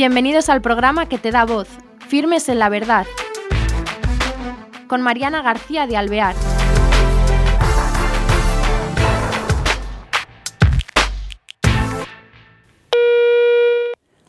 Bienvenidos 0.00 0.48
al 0.48 0.62
programa 0.62 1.10
que 1.10 1.18
te 1.18 1.30
da 1.30 1.44
voz, 1.44 1.68
Firmes 2.08 2.48
en 2.48 2.58
la 2.58 2.70
Verdad, 2.70 3.04
con 4.86 5.02
Mariana 5.02 5.42
García 5.42 5.86
de 5.86 5.98
Alvear. 5.98 6.34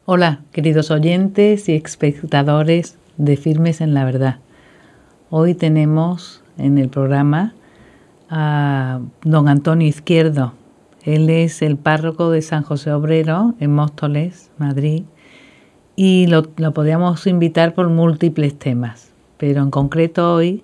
Hola, 0.04 0.42
queridos 0.52 0.92
oyentes 0.92 1.70
y 1.70 1.76
espectadores 1.76 2.98
de 3.16 3.38
Firmes 3.38 3.80
en 3.80 3.94
la 3.94 4.04
Verdad. 4.04 4.40
Hoy 5.30 5.56
tenemos 5.56 6.44
en 6.58 6.80
el 6.80 6.90
programa 6.90 7.54
a 8.30 9.00
don 9.24 9.48
Antonio 9.48 9.88
Izquierdo. 9.88 10.52
Él 11.04 11.30
es 11.30 11.62
el 11.62 11.78
párroco 11.78 12.30
de 12.30 12.42
San 12.42 12.64
José 12.64 12.92
Obrero 12.92 13.56
en 13.62 13.74
Móstoles, 13.74 14.52
Madrid, 14.58 15.06
y 15.96 16.28
lo, 16.28 16.44
podríamos 16.74 17.28
invitar 17.28 17.74
por 17.74 17.90
múltiples 17.90 18.58
temas, 18.58 19.12
pero 19.38 19.62
en 19.62 19.72
concreto 19.72 20.34
hoy, 20.34 20.64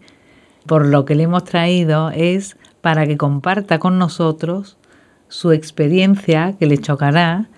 por 0.65 0.85
lo 0.85 1.05
que 1.05 1.15
le 1.15 1.23
hemos 1.23 1.43
traído 1.43 2.09
es 2.09 2.57
para 2.81 3.05
que 3.05 3.17
comparta 3.17 3.79
con 3.79 3.97
nosotros 3.97 4.77
su 5.27 5.51
experiencia 5.51 6.55
que 6.57 6.67
le 6.67 6.77
chocará 6.77 7.49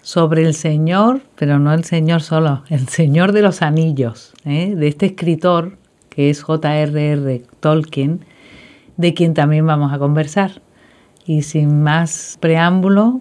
sobre 0.00 0.44
el 0.44 0.54
Señor, 0.54 1.22
pero 1.36 1.58
no 1.58 1.72
el 1.72 1.84
Señor 1.84 2.22
solo, 2.22 2.64
el 2.68 2.88
Señor 2.88 3.32
de 3.32 3.42
los 3.42 3.62
Anillos, 3.62 4.32
¿eh? 4.44 4.74
de 4.74 4.88
este 4.88 5.06
escritor 5.06 5.76
que 6.14 6.28
es 6.28 6.42
J.R.R. 6.42 7.42
Tolkien, 7.60 8.24
de 8.96 9.14
quien 9.14 9.32
también 9.32 9.66
vamos 9.66 9.92
a 9.92 9.98
conversar. 9.98 10.60
Y 11.24 11.42
sin 11.42 11.82
más 11.82 12.36
preámbulo, 12.40 13.20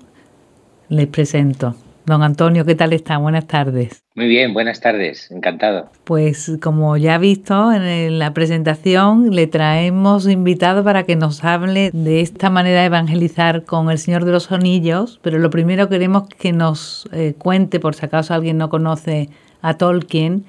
les 0.90 1.08
presento. 1.08 1.76
Don 2.06 2.24
Antonio, 2.24 2.66
¿qué 2.66 2.76
tal 2.76 2.94
está? 2.94 3.18
Buenas 3.18 3.48
tardes. 3.48 4.04
Muy 4.16 4.28
bien, 4.28 4.54
buenas 4.54 4.82
tardes, 4.82 5.30
encantado. 5.32 5.90
Pues 6.04 6.52
como 6.62 6.98
ya 6.98 7.16
ha 7.16 7.18
visto 7.18 7.72
en 7.72 8.18
la 8.18 8.34
presentación, 8.34 9.36
le 9.36 9.48
traemos 9.48 10.28
invitado 10.28 10.84
para 10.84 11.04
que 11.04 11.16
nos 11.16 11.44
hable 11.44 11.92
de 11.94 12.22
esta 12.22 12.50
manera 12.50 12.82
de 12.82 12.88
evangelizar 12.88 13.64
con 13.64 13.90
el 13.92 14.00
Señor 14.00 14.26
de 14.26 14.32
los 14.32 14.52
Anillos, 14.52 15.20
pero 15.22 15.38
lo 15.38 15.50
primero 15.50 15.90
queremos 15.90 16.28
que 16.28 16.52
nos 16.52 17.08
eh, 17.14 17.36
cuente, 17.38 17.80
por 17.80 17.94
si 17.94 18.06
acaso 18.06 18.34
alguien 18.34 18.58
no 18.58 18.70
conoce 18.70 19.30
a 19.62 19.76
Tolkien 19.76 20.46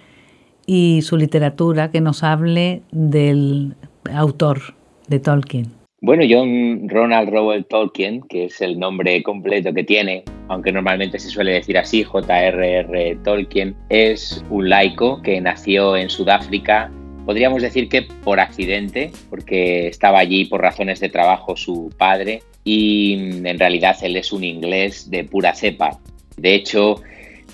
y 0.67 1.03
su 1.03 1.17
literatura, 1.17 1.91
que 1.91 2.01
nos 2.01 2.23
hable 2.23 2.83
del 2.91 3.75
autor 4.13 4.75
de 5.09 5.21
Tolkien. 5.21 5.83
Bueno, 6.01 6.25
John 6.29 6.89
Ronald 6.89 7.31
Rowell 7.31 7.65
Tolkien, 7.65 8.23
que 8.23 8.47
es 8.47 8.61
el 8.61 8.79
nombre 8.81 9.23
completo 9.23 9.73
que 9.73 9.85
tiene, 9.85 10.25
aunque 10.53 10.71
normalmente 10.71 11.19
se 11.19 11.31
suele 11.31 11.53
decir 11.53 11.79
así, 11.79 12.05
J.R.R. 12.05 13.17
Tolkien, 13.25 13.75
es 13.89 14.45
un 14.51 14.69
laico 14.69 15.23
que 15.23 15.41
nació 15.41 15.97
en 15.97 16.11
Sudáfrica, 16.11 16.91
podríamos 17.25 17.63
decir 17.63 17.89
que 17.89 18.03
por 18.03 18.39
accidente, 18.39 19.13
porque 19.31 19.89
estaba 19.89 20.19
allí 20.19 20.45
por 20.45 20.61
razones 20.61 21.01
de 21.01 21.09
trabajo 21.09 21.57
su 21.57 21.91
padre 21.97 22.43
y 22.65 23.15
en 23.45 23.59
realidad 23.59 23.97
él 24.03 24.17
es 24.17 24.31
un 24.31 24.45
inglés 24.45 25.11
de 25.11 25.25
pura 25.25 25.55
cepa. 25.55 25.99
De 26.37 26.55
hecho, 26.55 26.97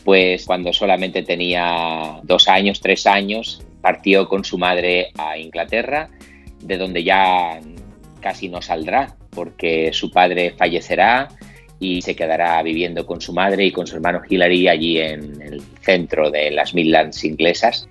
pues 0.05 0.45
cuando 0.45 0.73
solamente 0.73 1.23
tenía 1.23 2.21
dos 2.25 2.49
años, 2.49 2.81
tres 2.81 3.07
años, 3.07 3.63
partió 3.81 4.29
con 4.29 4.45
su 4.45 4.59
madre 4.59 5.13
a 5.17 5.39
Inglaterra, 5.39 6.11
de 6.61 6.77
donde 6.77 7.05
ya 7.05 7.61
casi 8.21 8.49
no 8.49 8.61
saldrá 8.61 9.15
porque 9.31 9.93
su 9.93 10.11
padre 10.11 10.51
fallecerá 10.51 11.29
y 11.81 12.03
se 12.03 12.17
quedará 12.17 12.62
viviendo 12.62 13.07
con 13.07 13.21
su 13.21 13.33
madre 13.33 13.67
y 13.67 13.73
con 13.73 13.87
su 13.87 13.97
hermano 13.97 14.23
Hilary 14.29 14.69
allí 14.69 14.98
en 14.98 15.41
el 15.41 15.61
centro 15.80 16.30
de 16.30 16.51
las 16.51 16.75
Midlands 16.75 17.25
inglesas. 17.25 17.89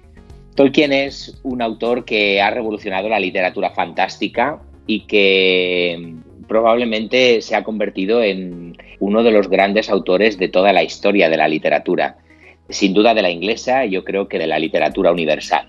Tolkien 0.55 0.91
es 0.91 1.39
un 1.43 1.61
autor 1.61 2.03
que 2.03 2.41
ha 2.41 2.49
revolucionado 2.49 3.07
la 3.09 3.19
literatura 3.19 3.69
fantástica 3.71 4.59
y 4.87 5.01
que 5.01 6.15
probablemente 6.47 7.41
se 7.41 7.55
ha 7.55 7.63
convertido 7.63 8.23
en 8.23 8.77
uno 8.99 9.23
de 9.23 9.31
los 9.31 9.49
grandes 9.49 9.89
autores 9.89 10.37
de 10.37 10.47
toda 10.47 10.73
la 10.73 10.83
historia 10.83 11.29
de 11.29 11.37
la 11.37 11.47
literatura. 11.47 12.17
Sin 12.69 12.93
duda 12.93 13.13
de 13.13 13.21
la 13.21 13.29
inglesa, 13.29 13.85
yo 13.85 14.03
creo 14.03 14.27
que 14.27 14.39
de 14.39 14.47
la 14.47 14.59
literatura 14.59 15.11
universal 15.11 15.67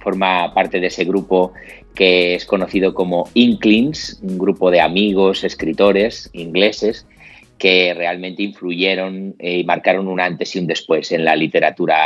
forma 0.00 0.52
parte 0.54 0.80
de 0.80 0.88
ese 0.88 1.04
grupo 1.04 1.52
que 1.94 2.34
es 2.34 2.44
conocido 2.46 2.94
como 2.94 3.28
Inklings, 3.34 4.20
un 4.22 4.38
grupo 4.38 4.70
de 4.70 4.80
amigos, 4.80 5.44
escritores 5.44 6.30
ingleses 6.32 7.06
que 7.58 7.94
realmente 7.94 8.42
influyeron 8.42 9.34
y 9.38 9.64
marcaron 9.64 10.08
un 10.08 10.20
antes 10.20 10.54
y 10.56 10.58
un 10.58 10.66
después 10.66 11.12
en 11.12 11.24
la 11.24 11.36
literatura 11.36 11.96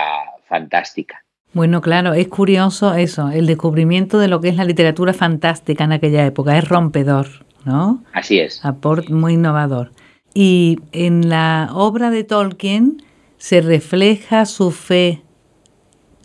fantástica. 0.48 1.22
Bueno, 1.52 1.80
claro, 1.80 2.12
es 2.12 2.28
curioso 2.28 2.94
eso, 2.94 3.30
el 3.30 3.46
descubrimiento 3.46 4.18
de 4.18 4.28
lo 4.28 4.40
que 4.40 4.48
es 4.48 4.56
la 4.56 4.64
literatura 4.64 5.14
fantástica 5.14 5.84
en 5.84 5.92
aquella 5.92 6.26
época, 6.26 6.58
es 6.58 6.68
rompedor, 6.68 7.26
¿no? 7.64 8.04
Así 8.12 8.38
es. 8.38 8.62
Aporte 8.64 9.12
muy 9.12 9.34
innovador. 9.34 9.92
Y 10.34 10.78
en 10.92 11.30
la 11.30 11.70
obra 11.72 12.10
de 12.10 12.24
Tolkien 12.24 13.02
se 13.38 13.62
refleja 13.62 14.44
su 14.44 14.70
fe 14.70 15.22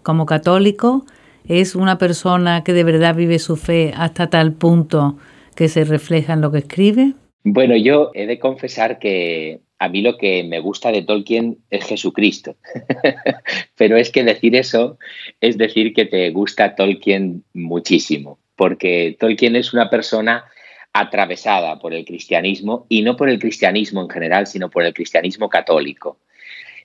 como 0.03 0.25
católico, 0.25 1.05
¿Es 1.47 1.75
una 1.75 1.97
persona 1.97 2.63
que 2.63 2.73
de 2.73 2.83
verdad 2.83 3.15
vive 3.15 3.39
su 3.39 3.55
fe 3.55 3.93
hasta 3.95 4.29
tal 4.29 4.53
punto 4.53 5.17
que 5.55 5.69
se 5.69 5.83
refleja 5.83 6.33
en 6.33 6.41
lo 6.41 6.51
que 6.51 6.59
escribe? 6.59 7.13
Bueno, 7.43 7.75
yo 7.75 8.11
he 8.13 8.27
de 8.27 8.39
confesar 8.39 8.99
que 8.99 9.61
a 9.79 9.89
mí 9.89 10.01
lo 10.01 10.17
que 10.17 10.43
me 10.43 10.59
gusta 10.59 10.91
de 10.91 11.01
Tolkien 11.01 11.57
es 11.71 11.85
Jesucristo. 11.85 12.55
Pero 13.75 13.97
es 13.97 14.11
que 14.11 14.23
decir 14.23 14.55
eso 14.55 14.99
es 15.39 15.57
decir 15.57 15.93
que 15.93 16.05
te 16.05 16.29
gusta 16.29 16.75
Tolkien 16.75 17.43
muchísimo, 17.53 18.37
porque 18.55 19.17
Tolkien 19.19 19.55
es 19.55 19.73
una 19.73 19.89
persona 19.89 20.45
atravesada 20.93 21.79
por 21.79 21.93
el 21.93 22.05
cristianismo 22.05 22.85
y 22.89 23.01
no 23.01 23.15
por 23.15 23.29
el 23.29 23.39
cristianismo 23.39 24.01
en 24.01 24.09
general, 24.09 24.45
sino 24.45 24.69
por 24.69 24.83
el 24.83 24.93
cristianismo 24.93 25.49
católico. 25.49 26.19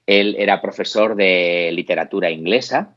Él 0.06 0.36
era 0.38 0.62
profesor 0.62 1.16
de 1.16 1.70
literatura 1.74 2.30
inglesa 2.30 2.96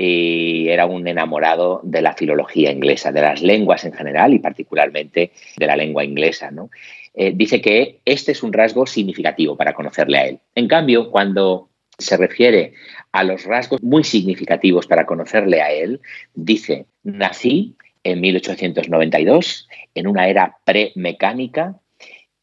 y 0.00 0.68
era 0.68 0.86
un 0.86 1.08
enamorado 1.08 1.80
de 1.82 2.00
la 2.00 2.14
filología 2.14 2.70
inglesa, 2.70 3.10
de 3.10 3.20
las 3.20 3.42
lenguas 3.42 3.84
en 3.84 3.92
general 3.92 4.32
y 4.32 4.38
particularmente 4.38 5.32
de 5.56 5.66
la 5.66 5.74
lengua 5.74 6.04
inglesa. 6.04 6.52
¿no? 6.52 6.70
Eh, 7.14 7.32
dice 7.34 7.60
que 7.60 7.98
este 8.04 8.30
es 8.30 8.44
un 8.44 8.52
rasgo 8.52 8.86
significativo 8.86 9.56
para 9.56 9.74
conocerle 9.74 10.18
a 10.18 10.26
él. 10.26 10.38
En 10.54 10.68
cambio, 10.68 11.10
cuando 11.10 11.70
se 11.98 12.16
refiere 12.16 12.74
a 13.10 13.24
los 13.24 13.44
rasgos 13.44 13.82
muy 13.82 14.04
significativos 14.04 14.86
para 14.86 15.04
conocerle 15.04 15.62
a 15.62 15.72
él, 15.72 16.00
dice, 16.32 16.86
nací 17.02 17.74
en 18.04 18.20
1892, 18.20 19.68
en 19.96 20.06
una 20.06 20.28
era 20.28 20.58
premecánica, 20.64 21.74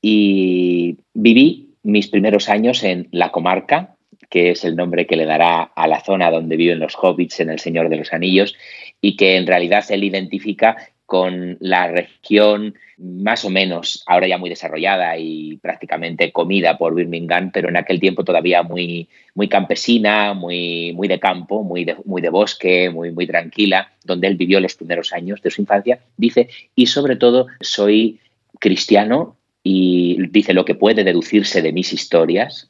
y 0.01 0.97
viví 1.13 1.77
mis 1.83 2.09
primeros 2.09 2.49
años 2.49 2.83
en 2.83 3.07
la 3.11 3.31
comarca 3.31 3.94
que 4.29 4.51
es 4.51 4.63
el 4.63 4.75
nombre 4.75 5.05
que 5.07 5.15
le 5.15 5.25
dará 5.25 5.63
a 5.63 5.87
la 5.87 6.01
zona 6.01 6.31
donde 6.31 6.57
viven 6.57 6.79
los 6.79 6.95
hobbits 6.95 7.39
en 7.39 7.49
El 7.49 7.59
Señor 7.59 7.89
de 7.89 7.97
los 7.97 8.13
Anillos, 8.13 8.55
y 9.01 9.15
que 9.15 9.35
en 9.37 9.47
realidad 9.47 9.85
él 9.89 10.03
identifica 10.03 10.77
con 11.05 11.57
la 11.59 11.87
región 11.87 12.75
más 12.97 13.45
o 13.45 13.49
menos 13.49 14.03
ahora 14.07 14.27
ya 14.27 14.37
muy 14.37 14.49
desarrollada 14.49 15.17
y 15.17 15.57
prácticamente 15.57 16.31
comida 16.31 16.77
por 16.77 16.95
Birmingham, 16.95 17.51
pero 17.51 17.69
en 17.69 17.77
aquel 17.77 17.99
tiempo 17.99 18.23
todavía 18.23 18.63
muy, 18.63 19.07
muy 19.33 19.47
campesina, 19.47 20.33
muy, 20.33 20.93
muy 20.93 21.07
de 21.07 21.19
campo, 21.19 21.63
muy 21.63 21.85
de, 21.85 21.95
muy 22.05 22.21
de 22.21 22.29
bosque, 22.29 22.89
muy, 22.89 23.11
muy 23.11 23.27
tranquila, 23.27 23.91
donde 24.03 24.27
él 24.27 24.37
vivió 24.37 24.59
los 24.59 24.75
primeros 24.75 25.13
años 25.13 25.41
de 25.41 25.51
su 25.51 25.61
infancia, 25.61 25.99
dice, 26.17 26.49
y 26.73 26.87
sobre 26.87 27.17
todo 27.17 27.47
soy 27.59 28.19
cristiano 28.59 29.35
y 29.61 30.27
dice 30.29 30.53
lo 30.53 30.65
que 30.65 30.75
puede 30.75 31.03
deducirse 31.03 31.61
de 31.61 31.73
mis 31.73 31.91
historias, 31.91 32.69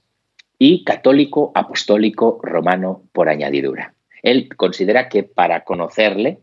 y 0.57 0.83
católico 0.83 1.51
apostólico 1.55 2.39
romano 2.41 3.03
por 3.11 3.29
añadidura. 3.29 3.93
Él 4.21 4.49
considera 4.55 5.09
que 5.09 5.23
para 5.23 5.63
conocerle 5.63 6.39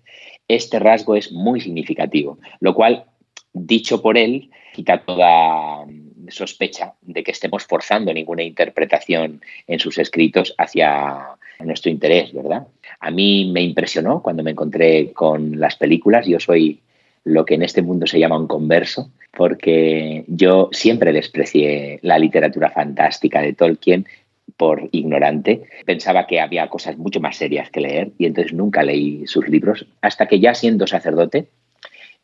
este 0.49 0.79
rasgo 0.79 1.17
es 1.17 1.32
muy 1.32 1.61
significativo, 1.61 2.38
lo 2.61 2.75
cual, 2.75 3.06
dicho 3.53 4.03
por 4.03 4.19
él, 4.19 4.50
quita 4.73 4.99
toda 4.99 5.87
sospecha 6.29 6.94
de 7.03 7.23
que 7.23 7.32
estemos 7.32 7.64
forzando 7.64 8.12
ninguna 8.12 8.43
interpretación 8.43 9.43
en 9.67 9.79
sus 9.79 9.99
escritos 9.99 10.55
hacia 10.59 11.37
nuestro 11.61 11.91
interés, 11.91 12.32
¿verdad? 12.32 12.67
A 13.00 13.11
mí 13.11 13.50
me 13.53 13.62
impresionó 13.62 14.23
cuando 14.23 14.43
me 14.43 14.53
encontré 14.53 15.12
con 15.12 15.59
las 15.59 15.76
películas, 15.76 16.26
yo 16.26 16.41
soy 16.41 16.81
lo 17.24 17.44
que 17.44 17.54
en 17.54 17.62
este 17.62 17.82
mundo 17.82 18.06
se 18.06 18.19
llama 18.19 18.38
un 18.38 18.46
converso, 18.46 19.10
porque 19.36 20.24
yo 20.26 20.69
siempre 20.72 21.12
desprecié 21.12 21.98
la 22.02 22.19
literatura 22.19 22.70
fantástica 22.70 23.40
de 23.40 23.52
Tolkien 23.52 24.06
por 24.56 24.88
ignorante. 24.92 25.62
Pensaba 25.86 26.26
que 26.26 26.40
había 26.40 26.69
cosas 26.69 26.98
mucho 26.98 27.20
más 27.20 27.36
serias 27.36 27.70
que 27.70 27.80
leer 27.80 28.10
y 28.19 28.26
entonces 28.26 28.52
nunca 28.52 28.82
leí 28.82 29.26
sus 29.26 29.48
libros 29.48 29.86
hasta 30.00 30.26
que 30.26 30.40
ya 30.40 30.54
siendo 30.54 30.86
sacerdote, 30.86 31.48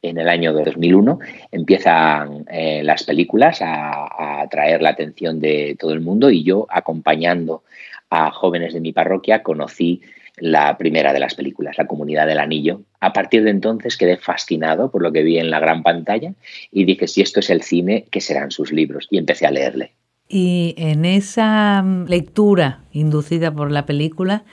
en 0.00 0.16
el 0.18 0.28
año 0.28 0.52
2001, 0.52 1.18
empiezan 1.50 2.44
eh, 2.48 2.82
las 2.84 3.02
películas 3.02 3.60
a, 3.62 4.04
a 4.06 4.42
atraer 4.42 4.80
la 4.80 4.90
atención 4.90 5.40
de 5.40 5.76
todo 5.76 5.92
el 5.92 6.00
mundo 6.00 6.30
y 6.30 6.44
yo 6.44 6.68
acompañando 6.70 7.64
a 8.08 8.30
jóvenes 8.30 8.74
de 8.74 8.80
mi 8.80 8.92
parroquia, 8.92 9.42
conocí 9.42 10.00
la 10.40 10.76
primera 10.78 11.12
de 11.12 11.20
las 11.20 11.34
películas, 11.34 11.76
La 11.78 11.86
Comunidad 11.86 12.26
del 12.26 12.38
Anillo. 12.38 12.82
A 13.00 13.12
partir 13.12 13.44
de 13.44 13.50
entonces 13.50 13.96
quedé 13.96 14.16
fascinado 14.16 14.90
por 14.90 15.02
lo 15.02 15.12
que 15.12 15.22
vi 15.22 15.38
en 15.38 15.50
la 15.50 15.60
gran 15.60 15.82
pantalla 15.82 16.34
y 16.72 16.84
dije, 16.84 17.06
si 17.06 17.20
esto 17.20 17.40
es 17.40 17.50
el 17.50 17.62
cine, 17.62 18.06
¿qué 18.10 18.20
serán 18.20 18.50
sus 18.50 18.72
libros? 18.72 19.06
Y 19.10 19.18
empecé 19.18 19.46
a 19.46 19.50
leerle. 19.50 19.92
Y 20.28 20.74
en 20.76 21.04
esa 21.04 21.82
mm, 21.82 22.06
lectura 22.06 22.80
inducida 22.92 23.52
por 23.52 23.70
la 23.70 23.86
película, 23.86 24.44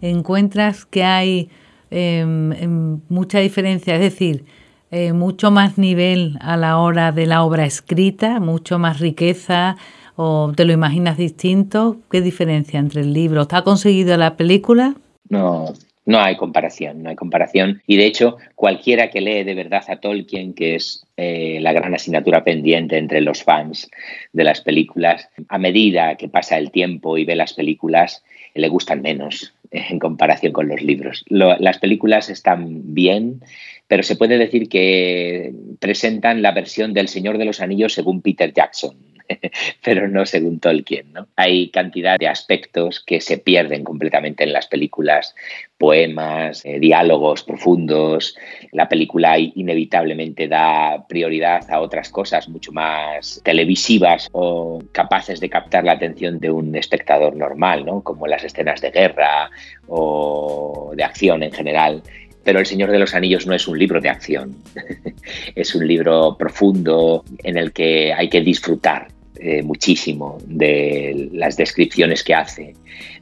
encuentras 0.00 0.84
que 0.84 1.02
hay 1.02 1.48
em, 1.90 2.52
em, 2.52 3.00
mucha 3.08 3.38
diferencia, 3.38 3.94
es 3.94 4.00
decir, 4.00 4.44
eh, 4.90 5.12
mucho 5.12 5.50
más 5.50 5.78
nivel 5.78 6.36
a 6.40 6.56
la 6.56 6.78
hora 6.78 7.10
de 7.10 7.26
la 7.26 7.42
obra 7.42 7.64
escrita, 7.64 8.38
mucho 8.38 8.78
más 8.78 9.00
riqueza, 9.00 9.76
o 10.16 10.52
te 10.54 10.64
lo 10.64 10.72
imaginas 10.72 11.16
distinto. 11.16 11.96
¿Qué 12.10 12.20
diferencia 12.20 12.78
entre 12.78 13.00
el 13.00 13.12
libro? 13.12 13.42
¿Está 13.42 13.62
conseguido 13.62 14.16
la 14.16 14.36
película? 14.36 14.94
No, 15.34 15.74
no 16.06 16.20
hay 16.20 16.36
comparación, 16.36 17.02
no 17.02 17.10
hay 17.10 17.16
comparación. 17.16 17.82
Y 17.86 17.96
de 17.96 18.06
hecho, 18.06 18.36
cualquiera 18.54 19.10
que 19.10 19.20
lee 19.20 19.44
de 19.44 19.54
verdad 19.54 19.84
a 19.88 19.96
Tolkien, 19.96 20.54
que 20.54 20.76
es 20.76 21.06
eh, 21.16 21.58
la 21.60 21.72
gran 21.72 21.94
asignatura 21.94 22.44
pendiente 22.44 22.98
entre 22.98 23.20
los 23.20 23.42
fans 23.42 23.90
de 24.32 24.44
las 24.44 24.60
películas, 24.60 25.28
a 25.48 25.58
medida 25.58 26.16
que 26.16 26.28
pasa 26.28 26.58
el 26.58 26.70
tiempo 26.70 27.16
y 27.16 27.24
ve 27.24 27.36
las 27.36 27.54
películas, 27.54 28.22
le 28.54 28.68
gustan 28.68 29.02
menos 29.02 29.54
en 29.70 29.98
comparación 29.98 30.52
con 30.52 30.68
los 30.68 30.82
libros. 30.82 31.24
las 31.28 31.78
películas 31.78 32.30
están 32.30 32.94
bien, 32.94 33.40
pero 33.88 34.02
se 34.02 34.14
puede 34.14 34.38
decir 34.38 34.68
que 34.68 35.52
presentan 35.80 36.42
la 36.42 36.52
versión 36.52 36.92
del 36.92 37.08
Señor 37.08 37.38
de 37.38 37.44
los 37.44 37.60
Anillos 37.60 37.94
según 37.94 38.22
Peter 38.22 38.52
Jackson 38.52 39.13
pero 39.84 40.08
no 40.08 40.26
según 40.26 40.60
Tolkien. 40.60 41.12
¿no? 41.12 41.26
Hay 41.36 41.70
cantidad 41.70 42.18
de 42.18 42.28
aspectos 42.28 43.00
que 43.00 43.20
se 43.20 43.38
pierden 43.38 43.84
completamente 43.84 44.44
en 44.44 44.52
las 44.52 44.66
películas, 44.66 45.34
poemas, 45.78 46.64
eh, 46.64 46.78
diálogos 46.78 47.42
profundos. 47.42 48.36
La 48.72 48.88
película 48.88 49.38
inevitablemente 49.38 50.48
da 50.48 51.06
prioridad 51.08 51.70
a 51.70 51.80
otras 51.80 52.10
cosas 52.10 52.48
mucho 52.48 52.72
más 52.72 53.40
televisivas 53.44 54.28
o 54.32 54.82
capaces 54.92 55.40
de 55.40 55.50
captar 55.50 55.84
la 55.84 55.92
atención 55.92 56.38
de 56.38 56.50
un 56.50 56.74
espectador 56.76 57.36
normal, 57.36 57.84
¿no? 57.84 58.02
como 58.02 58.26
las 58.26 58.44
escenas 58.44 58.80
de 58.80 58.90
guerra 58.90 59.50
o 59.86 60.92
de 60.94 61.04
acción 61.04 61.42
en 61.42 61.52
general 61.52 62.02
pero 62.44 62.58
El 62.58 62.66
Señor 62.66 62.90
de 62.90 62.98
los 62.98 63.14
Anillos 63.14 63.46
no 63.46 63.54
es 63.54 63.66
un 63.66 63.78
libro 63.78 64.00
de 64.00 64.10
acción, 64.10 64.54
es 65.54 65.74
un 65.74 65.88
libro 65.88 66.36
profundo 66.38 67.24
en 67.42 67.56
el 67.56 67.72
que 67.72 68.12
hay 68.12 68.28
que 68.28 68.42
disfrutar 68.42 69.08
eh, 69.46 69.62
muchísimo 69.62 70.38
de 70.46 71.28
las 71.34 71.58
descripciones 71.58 72.24
que 72.24 72.34
hace, 72.34 72.74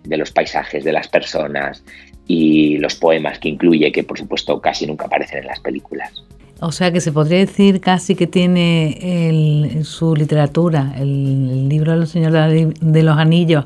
de 0.05 0.17
los 0.17 0.31
paisajes, 0.31 0.85
de 0.85 0.93
las 0.93 1.09
personas 1.09 1.83
y 2.29 2.79
los 2.79 2.95
poemas 2.95 3.41
que 3.41 3.49
incluye, 3.49 3.91
que 3.91 4.05
por 4.05 4.17
supuesto 4.17 4.61
casi 4.61 4.87
nunca 4.87 5.07
aparecen 5.07 5.41
en 5.41 5.47
las 5.47 5.59
películas. 5.59 6.23
O 6.61 6.71
sea 6.71 6.93
que 6.93 7.01
se 7.01 7.11
podría 7.11 7.39
decir 7.39 7.81
casi 7.81 8.15
que 8.15 8.29
tiene 8.29 9.81
su 9.83 10.15
literatura, 10.15 10.95
el, 10.97 11.69
libro 11.69 11.99
del 11.99 12.07
Señor 12.07 12.33
de 12.33 13.03
los 13.03 13.19
Anillos, 13.19 13.65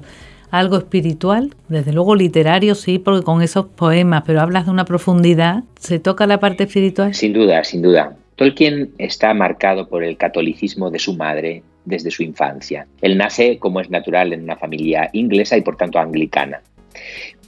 algo 0.50 0.78
espiritual, 0.78 1.54
desde 1.68 1.92
luego 1.92 2.14
literario 2.14 2.74
sí, 2.74 2.98
porque 2.98 3.22
con 3.22 3.42
esos 3.42 3.66
poemas, 3.66 4.22
pero 4.24 4.40
hablas 4.40 4.64
de 4.64 4.70
una 4.70 4.86
profundidad, 4.86 5.64
¿se 5.78 5.98
toca 5.98 6.26
la 6.26 6.40
parte 6.40 6.64
espiritual? 6.64 7.14
Sin 7.14 7.34
duda, 7.34 7.64
sin 7.64 7.82
duda. 7.82 8.16
Tolkien 8.36 8.92
está 8.98 9.32
marcado 9.32 9.88
por 9.88 10.04
el 10.04 10.18
catolicismo 10.18 10.90
de 10.90 10.98
su 10.98 11.16
madre 11.16 11.62
desde 11.86 12.10
su 12.10 12.22
infancia. 12.22 12.86
Él 13.00 13.16
nace, 13.16 13.58
como 13.58 13.80
es 13.80 13.88
natural, 13.88 14.34
en 14.34 14.42
una 14.42 14.56
familia 14.56 15.08
inglesa 15.14 15.56
y 15.56 15.62
por 15.62 15.76
tanto 15.76 15.98
anglicana. 15.98 16.60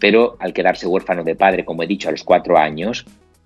Pero 0.00 0.36
al 0.40 0.54
quedarse 0.54 0.86
huérfano 0.86 1.24
de 1.24 1.36
padre, 1.36 1.66
como 1.66 1.82
he 1.82 1.86
dicho, 1.86 2.08
a 2.08 2.12
los 2.12 2.24
cuatro 2.24 2.56
años, 2.56 3.04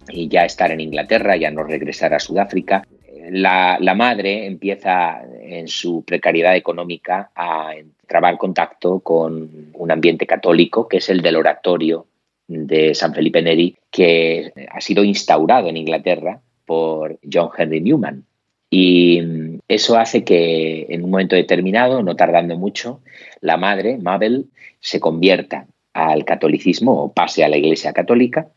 y 0.09 0.29
ya 0.29 0.45
estar 0.45 0.71
en 0.71 0.81
Inglaterra, 0.81 1.37
ya 1.37 1.51
no 1.51 1.65
regresar 1.65 2.15
a 2.15 2.21
Sudáfrica, 2.21 2.87
la, 3.31 3.77
la, 3.81 3.95
madre 3.95 4.47
empieza 4.47 5.23
en 5.43 5.69
su 5.69 6.05
precariedad 6.05 6.57
económica 6.57 7.31
a 7.35 7.73
trabar 8.07 8.37
contacto 8.37 9.01
con 9.01 9.71
un 9.75 9.91
ambiente 9.91 10.27
católico, 10.27 10.87
que 10.89 10.99
es 10.99 11.09
el 11.09 11.23
del 11.23 11.37
oratorio 11.37 12.07
de 12.47 12.95
San 12.95 13.15
Felipe 13.15 13.43
Neri, 13.43 13.77
que 13.91 14.53
ha 14.71 14.81
sido 14.81 15.05
instaurado 15.05 15.69
en 15.69 15.77
Inglaterra 15.77 16.41
por 16.65 17.19
John 17.31 17.51
Henry 17.57 17.81
Newman. 17.81 18.25
Y 18.71 19.21
eso 19.69 19.99
hace 19.99 20.25
que 20.25 20.87
en 20.89 21.05
un 21.05 21.11
momento 21.11 21.37
determinado, 21.37 22.03
no 22.03 22.17
tardando 22.17 22.57
mucho, 22.57 23.01
la 23.41 23.57
madre, 23.57 23.99
Mabel, 23.99 24.47
se 24.81 24.99
convierta 24.99 25.67
al 25.93 26.25
catolicismo 26.25 27.03
o 27.03 27.13
pase 27.13 27.45
a 27.45 27.49
la 27.49 27.59
Iglesia 27.59 27.93
Católica. 27.93 28.49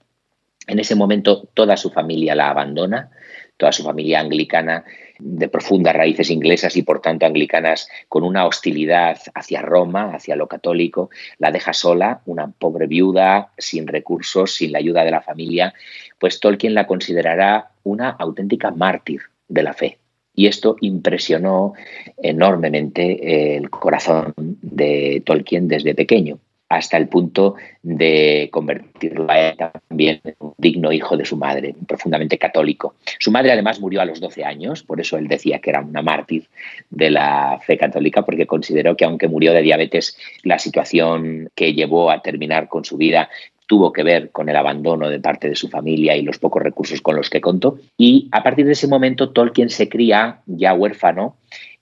En 0.68 0.80
ese 0.80 0.96
momento 0.96 1.48
toda 1.54 1.76
su 1.78 1.92
familia 1.92 2.34
la 2.34 2.50
abandona, 2.50 3.12
toda 3.58 3.72
su 3.72 3.84
familia 3.84 4.20
anglicana 4.20 4.84
de 5.20 5.48
profundas 5.48 5.96
raíces 5.96 6.30
inglesas 6.30 6.76
y 6.76 6.82
por 6.82 7.02
tanto 7.02 7.26
anglicanas 7.26 7.88
con 8.10 8.24
una 8.24 8.46
hostilidad 8.46 9.18
hacia 9.34 9.62
Roma, 9.62 10.12
hacia 10.14 10.36
lo 10.36 10.48
católico, 10.48 11.10
la 11.38 11.52
deja 11.52 11.74
sola, 11.74 12.22
una 12.26 12.52
pobre 12.52 12.88
viuda, 12.88 13.52
sin 13.58 13.88
recursos, 13.88 14.56
sin 14.56 14.72
la 14.72 14.80
ayuda 14.80 15.04
de 15.04 15.12
la 15.12 15.22
familia, 15.22 15.74
pues 16.20 16.40
Tolkien 16.40 16.74
la 16.74 16.88
considerará 16.88 17.72
una 17.84 18.10
auténtica 18.10 18.72
mártir 18.72 19.22
de 19.48 19.64
la 19.64 19.74
fe. 19.74 20.00
Y 20.34 20.48
esto 20.48 20.76
impresionó 20.82 21.74
enormemente 22.18 23.56
el 23.56 23.70
corazón 23.70 24.34
de 24.36 25.24
Tolkien 25.26 25.70
desde 25.70 25.96
pequeño 25.96 26.40
hasta 26.70 26.98
el 26.98 27.08
punto 27.08 27.56
de 27.84 28.50
convertirlo 28.52 29.30
a 29.30 29.40
él 29.40 29.56
también 29.58 30.20
en 30.24 30.36
un 30.40 30.54
digno 30.58 30.92
hijo 30.92 31.16
de 31.16 31.26
su 31.26 31.38
madre, 31.38 31.76
profundamente 31.88 32.38
católico. 32.38 32.96
Su 33.20 33.32
madre 33.32 33.52
además 33.52 33.80
murió 33.80 34.02
a 34.02 34.06
los 34.06 34.20
12 34.20 34.44
años, 34.44 34.84
por 34.84 35.00
eso 35.00 35.18
él 35.18 35.28
decía 35.28 35.60
que 35.60 35.70
era 35.70 35.82
una 35.82 36.02
mártir 36.02 36.48
de 36.90 37.12
la 37.12 37.60
fe 37.66 37.78
católica, 37.78 38.24
porque 38.24 38.48
consideró 38.48 38.98
que 38.98 39.06
aunque 39.06 39.28
murió 39.28 39.54
de 39.54 39.62
diabetes, 39.62 40.18
la 40.44 40.58
situación 40.58 41.50
que 41.56 41.74
llevó 41.74 42.10
a 42.10 42.22
terminar 42.22 42.68
con 42.68 42.84
su 42.84 42.98
vida 42.98 43.30
tuvo 43.68 43.92
que 43.92 44.04
ver 44.04 44.32
con 44.32 44.50
el 44.50 44.56
abandono 44.56 45.10
de 45.10 45.20
parte 45.20 45.50
de 45.50 45.56
su 45.56 45.70
familia 45.70 46.16
y 46.16 46.22
los 46.22 46.38
pocos 46.38 46.62
recursos 46.62 47.02
con 47.02 47.16
los 47.16 47.30
que 47.30 47.42
contó. 47.42 47.80
Y 47.98 48.28
a 48.32 48.44
partir 48.44 48.66
de 48.66 48.74
ese 48.74 48.88
momento 48.88 49.32
Tolkien 49.32 49.70
se 49.70 49.90
cría 49.90 50.42
ya 50.46 50.74
huérfano 50.74 51.38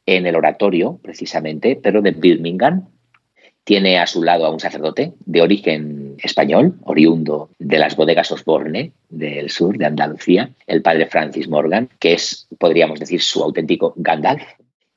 en 0.06 0.26
el 0.26 0.36
oratorio, 0.36 1.00
precisamente, 1.02 1.80
pero 1.82 2.02
de 2.02 2.12
Birmingham, 2.12 2.88
tiene 3.64 3.98
a 3.98 4.08
su 4.08 4.24
lado 4.24 4.46
a 4.46 4.50
un 4.50 4.60
sacerdote 4.60 5.14
de 5.26 5.42
origen 5.42 6.16
español, 6.22 6.76
oriundo 6.84 7.50
de 7.60 7.80
las 7.80 7.96
bodegas 7.96 8.32
Osborne 8.32 8.92
del 9.10 9.50
sur 9.50 9.78
de 9.78 9.86
Andalucía, 9.86 10.50
el 10.68 10.82
padre 10.82 11.08
Francis 11.08 11.48
Morgan, 11.48 11.90
que 12.00 12.14
es, 12.14 12.48
podríamos 12.58 13.00
decir, 13.00 13.22
su 13.22 13.42
auténtico 13.44 13.94
Gandalf. 13.96 14.44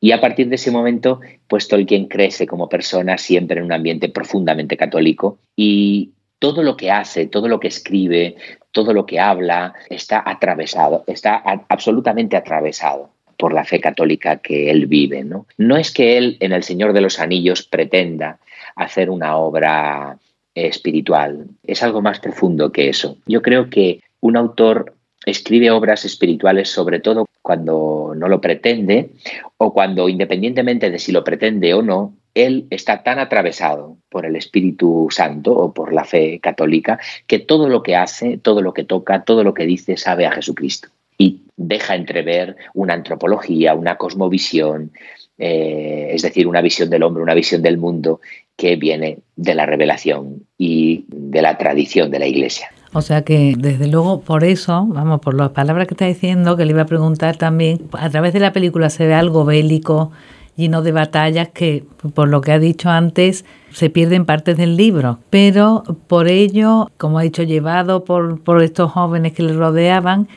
Y 0.01 0.13
a 0.13 0.21
partir 0.21 0.49
de 0.49 0.57
ese 0.57 0.71
momento, 0.71 1.21
pues 1.49 1.69
Tolkien 1.69 2.07
crece 2.07 2.47
como 2.47 2.69
persona 2.69 3.19
siempre 3.19 3.59
en 3.59 3.65
un 3.65 3.73
ambiente 3.73 4.09
profundamente 4.09 4.77
católico 4.77 5.39
y 5.55 6.11
todo 6.39 6.63
lo 6.63 6.77
que 6.77 6.91
hace, 6.91 7.27
todo 7.27 7.49
lo 7.49 7.61
que 7.61 7.69
escribe, 7.69 8.37
todo 8.73 8.93
lo 8.93 9.07
que 9.07 9.19
habla 9.19 9.75
está 9.89 10.23
atravesado, 10.25 11.05
está 11.07 11.43
absolutamente 11.69 12.37
atravesado 12.37 13.11
por 13.39 13.53
la 13.53 13.65
fe 13.65 13.81
católica 13.81 14.37
que 14.37 14.71
él 14.71 14.87
vive. 14.87 15.25
¿no? 15.25 15.47
no 15.57 15.77
es 15.77 15.91
que 15.93 16.19
él 16.19 16.37
en 16.41 16.53
El 16.53 16.63
Señor 16.63 16.93
de 16.93 17.01
los 17.01 17.19
Anillos 17.19 17.63
pretenda 17.63 18.39
hacer 18.77 19.11
una 19.11 19.37
obra 19.37 20.19
espiritual, 20.55 21.49
es 21.65 21.83
algo 21.83 22.01
más 22.01 22.21
profundo 22.21 22.73
que 22.73 22.89
eso. 22.89 23.19
Yo 23.27 23.43
creo 23.43 23.69
que 23.69 24.01
un 24.21 24.37
autor 24.37 24.95
escribe 25.25 25.71
obras 25.71 26.05
espirituales 26.05 26.71
sobre 26.71 27.01
todo 27.01 27.27
cuando 27.43 28.15
no 28.17 28.29
lo 28.29 28.41
pretende 28.41 29.11
o 29.59 29.73
cuando 29.73 30.09
independientemente 30.09 30.91
de 30.91 30.99
si 30.99 31.13
lo 31.13 31.25
pretende 31.25 31.75
o 31.75 31.83
no, 31.83 32.15
él 32.35 32.67
está 32.71 33.03
tan 33.03 33.19
atravesado 33.19 33.97
por 34.09 34.27
el 34.27 34.37
Espíritu 34.37 35.09
Santo 35.11 35.53
o 35.53 35.73
por 35.73 35.93
la 35.93 36.05
fe 36.05 36.39
católica 36.41 36.99
que 37.27 37.39
todo 37.39 37.69
lo 37.69 37.83
que 37.83 37.97
hace, 37.97 38.39
todo 38.39 38.63
lo 38.63 38.73
que 38.73 38.85
toca, 38.85 39.25
todo 39.25 39.43
lo 39.43 39.55
que 39.55 39.67
dice 39.67 39.97
sabe 39.97 40.27
a 40.27 40.33
Jesucristo 40.33 40.89
y 41.19 41.43
deja 41.57 41.95
entrever 41.95 42.57
una 42.75 42.95
antropología, 42.95 43.75
una 43.75 43.97
cosmovisión, 43.97 44.93
eh, 45.39 46.11
es 46.13 46.23
decir, 46.23 46.47
una 46.47 46.63
visión 46.63 46.89
del 46.89 47.03
hombre, 47.03 47.23
una 47.23 47.35
visión 47.35 47.63
del 47.63 47.79
mundo 47.79 48.21
que 48.57 48.77
viene 48.77 49.19
de 49.37 49.55
la 49.55 49.67
revelación 49.67 50.45
y 50.57 51.05
de 51.09 51.43
la 51.43 51.59
tradición 51.59 52.11
de 52.11 52.19
la 52.19 52.27
Iglesia. 52.27 52.71
O 52.93 53.03
sea 53.03 53.23
que, 53.23 53.55
desde 53.59 53.89
luego, 53.89 54.23
por 54.23 54.45
eso, 54.45 54.87
vamos, 54.87 55.21
por 55.21 55.35
las 55.35 55.51
palabras 55.51 55.87
que 55.87 55.95
está 55.95 56.07
diciendo, 56.07 56.57
que 56.57 56.65
le 56.65 56.71
iba 56.71 56.83
a 56.83 56.87
preguntar 56.87 57.37
también, 57.37 57.83
a 57.93 58.09
través 58.09 58.33
de 58.33 58.41
la 58.41 58.55
película 58.55 58.89
se 58.89 59.07
ve 59.07 59.13
algo 59.13 59.45
bélico, 59.45 60.13
lleno 60.57 60.81
de 60.81 60.93
batallas 60.93 61.49
que, 61.49 61.85
por 62.15 62.29
lo 62.29 62.41
que 62.41 62.53
ha 62.53 62.59
dicho 62.59 62.89
antes, 62.89 63.45
se 63.71 63.91
pierden 63.91 64.25
partes 64.25 64.57
del 64.57 64.79
libro. 64.79 65.19
Pero 65.29 65.83
por 66.07 66.29
ello, 66.29 66.91
como 66.97 67.19
ha 67.19 67.23
dicho, 67.23 67.43
llevado 67.43 68.05
por, 68.05 68.41
por 68.43 68.63
estos 68.63 68.91
jóvenes 68.93 69.35
que 69.35 69.43
le 69.43 69.53
rodeaban, 69.53 70.29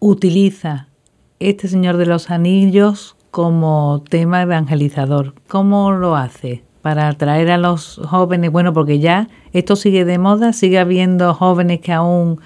utiliza 0.00 0.88
este 1.38 1.68
Señor 1.68 1.96
de 1.96 2.06
los 2.06 2.30
Anillos 2.30 3.14
como 3.32 4.04
tema 4.08 4.42
evangelizador. 4.42 5.34
¿Cómo 5.48 5.90
lo 5.90 6.14
hace? 6.14 6.62
para 6.82 7.08
atraer 7.08 7.50
a 7.50 7.58
los 7.58 8.00
jóvenes? 8.04 8.50
Bueno, 8.50 8.72
porque 8.74 8.98
ya 8.98 9.28
esto 9.52 9.76
sigue 9.76 10.04
de 10.04 10.18
moda, 10.18 10.52
sigue 10.52 10.78
habiendo 10.78 11.32
jóvenes 11.32 11.80
que 11.80 11.92
aún 11.92 12.40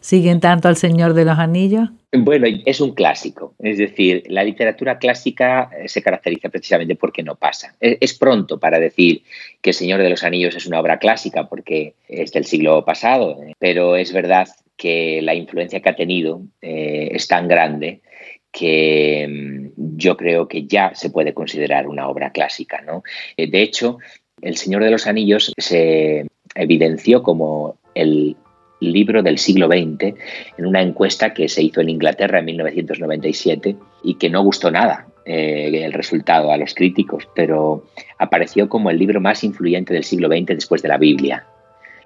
siguen 0.00 0.40
tanto 0.40 0.68
al 0.68 0.76
Señor 0.76 1.14
de 1.14 1.24
los 1.24 1.38
Anillos. 1.38 1.90
Bueno, 2.14 2.46
es 2.66 2.80
un 2.80 2.94
clásico, 2.94 3.54
es 3.58 3.78
decir, 3.78 4.24
la 4.26 4.44
literatura 4.44 4.98
clásica 4.98 5.70
eh, 5.78 5.88
se 5.88 6.02
caracteriza 6.02 6.50
precisamente 6.50 6.94
porque 6.94 7.22
no 7.22 7.36
pasa. 7.36 7.74
E, 7.80 7.96
es 8.00 8.12
pronto 8.18 8.58
para 8.58 8.78
decir 8.78 9.22
que 9.62 9.70
El 9.70 9.74
Señor 9.74 10.02
de 10.02 10.10
los 10.10 10.22
Anillos 10.22 10.54
es 10.54 10.66
una 10.66 10.80
obra 10.80 10.98
clásica 10.98 11.48
porque 11.48 11.94
es 12.08 12.32
del 12.32 12.44
siglo 12.44 12.84
pasado, 12.84 13.42
eh, 13.42 13.54
pero 13.58 13.96
es 13.96 14.12
verdad 14.12 14.46
que 14.76 15.22
la 15.22 15.34
influencia 15.34 15.80
que 15.80 15.88
ha 15.88 15.96
tenido 15.96 16.42
eh, 16.60 17.10
es 17.12 17.28
tan 17.28 17.48
grande 17.48 18.02
que 18.52 19.26
mm, 19.28 19.96
yo 19.96 20.16
creo 20.16 20.46
que 20.46 20.66
ya 20.66 20.94
se 20.94 21.10
puede 21.10 21.34
considerar 21.34 21.88
una 21.88 22.08
obra 22.08 22.30
clásica. 22.30 22.82
¿no? 22.82 23.02
De 23.36 23.62
hecho, 23.62 23.98
El 24.40 24.56
Señor 24.56 24.84
de 24.84 24.90
los 24.90 25.06
Anillos 25.06 25.52
se 25.56 26.26
evidenció 26.54 27.22
como 27.22 27.76
el 27.94 28.36
libro 28.80 29.22
del 29.22 29.38
siglo 29.38 29.68
XX 29.68 30.14
en 30.58 30.66
una 30.66 30.82
encuesta 30.82 31.32
que 31.32 31.48
se 31.48 31.62
hizo 31.62 31.80
en 31.80 31.90
Inglaterra 31.90 32.40
en 32.40 32.46
1997 32.46 33.76
y 34.02 34.14
que 34.14 34.30
no 34.30 34.42
gustó 34.42 34.70
nada 34.70 35.06
eh, 35.24 35.84
el 35.84 35.92
resultado 35.92 36.50
a 36.50 36.56
los 36.56 36.74
críticos, 36.74 37.28
pero 37.34 37.84
apareció 38.18 38.68
como 38.68 38.90
el 38.90 38.98
libro 38.98 39.20
más 39.20 39.44
influyente 39.44 39.94
del 39.94 40.04
siglo 40.04 40.28
XX 40.28 40.46
después 40.46 40.82
de 40.82 40.88
la 40.88 40.98
Biblia. 40.98 41.46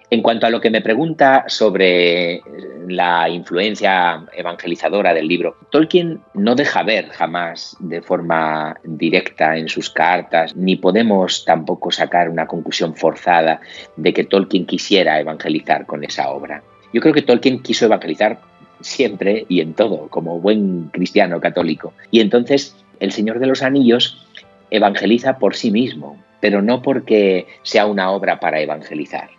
En 0.08 0.22
cuanto 0.22 0.46
a 0.46 0.50
lo 0.50 0.60
que 0.60 0.70
me 0.70 0.82
pregunta 0.82 1.44
sobre 1.48 2.40
la 2.86 3.28
influencia 3.28 4.24
evangelizadora 4.32 5.12
del 5.12 5.26
libro, 5.26 5.56
Tolkien 5.70 6.20
no 6.32 6.54
deja 6.54 6.84
ver 6.84 7.08
jamás 7.08 7.76
de 7.80 8.00
forma 8.02 8.76
directa 8.84 9.56
en 9.56 9.68
sus 9.68 9.90
cartas, 9.90 10.54
ni 10.54 10.76
podemos 10.76 11.44
tampoco 11.44 11.90
sacar 11.90 12.28
una 12.28 12.46
conclusión 12.46 12.94
forzada 12.94 13.60
de 13.96 14.14
que 14.14 14.22
Tolkien 14.22 14.64
quisiera 14.64 15.18
evangelizar 15.18 15.86
con 15.86 16.04
esa 16.04 16.30
obra. 16.30 16.62
Yo 16.92 17.00
creo 17.00 17.12
que 17.12 17.22
Tolkien 17.22 17.60
quiso 17.60 17.86
evangelizar 17.86 18.38
siempre 18.80 19.44
y 19.48 19.60
en 19.60 19.74
todo, 19.74 20.06
como 20.08 20.38
buen 20.38 20.88
cristiano 20.92 21.40
católico. 21.40 21.94
Y 22.12 22.20
entonces 22.20 22.76
El 23.00 23.10
Señor 23.10 23.40
de 23.40 23.46
los 23.46 23.64
Anillos 23.64 24.24
evangeliza 24.70 25.38
por 25.38 25.56
sí 25.56 25.72
mismo, 25.72 26.16
pero 26.40 26.62
no 26.62 26.80
porque 26.80 27.48
sea 27.64 27.86
una 27.86 28.12
obra 28.12 28.38
para 28.38 28.60
evangelizar 28.60 29.35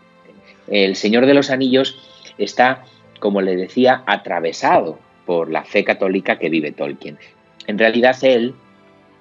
el 0.67 0.95
Señor 0.95 1.25
de 1.25 1.33
los 1.33 1.49
Anillos 1.49 1.97
está, 2.37 2.83
como 3.19 3.41
le 3.41 3.55
decía, 3.55 4.03
atravesado 4.05 4.99
por 5.25 5.51
la 5.51 5.63
fe 5.63 5.83
católica 5.83 6.37
que 6.37 6.49
vive 6.49 6.71
Tolkien. 6.71 7.17
En 7.67 7.77
realidad 7.77 8.15
él, 8.21 8.53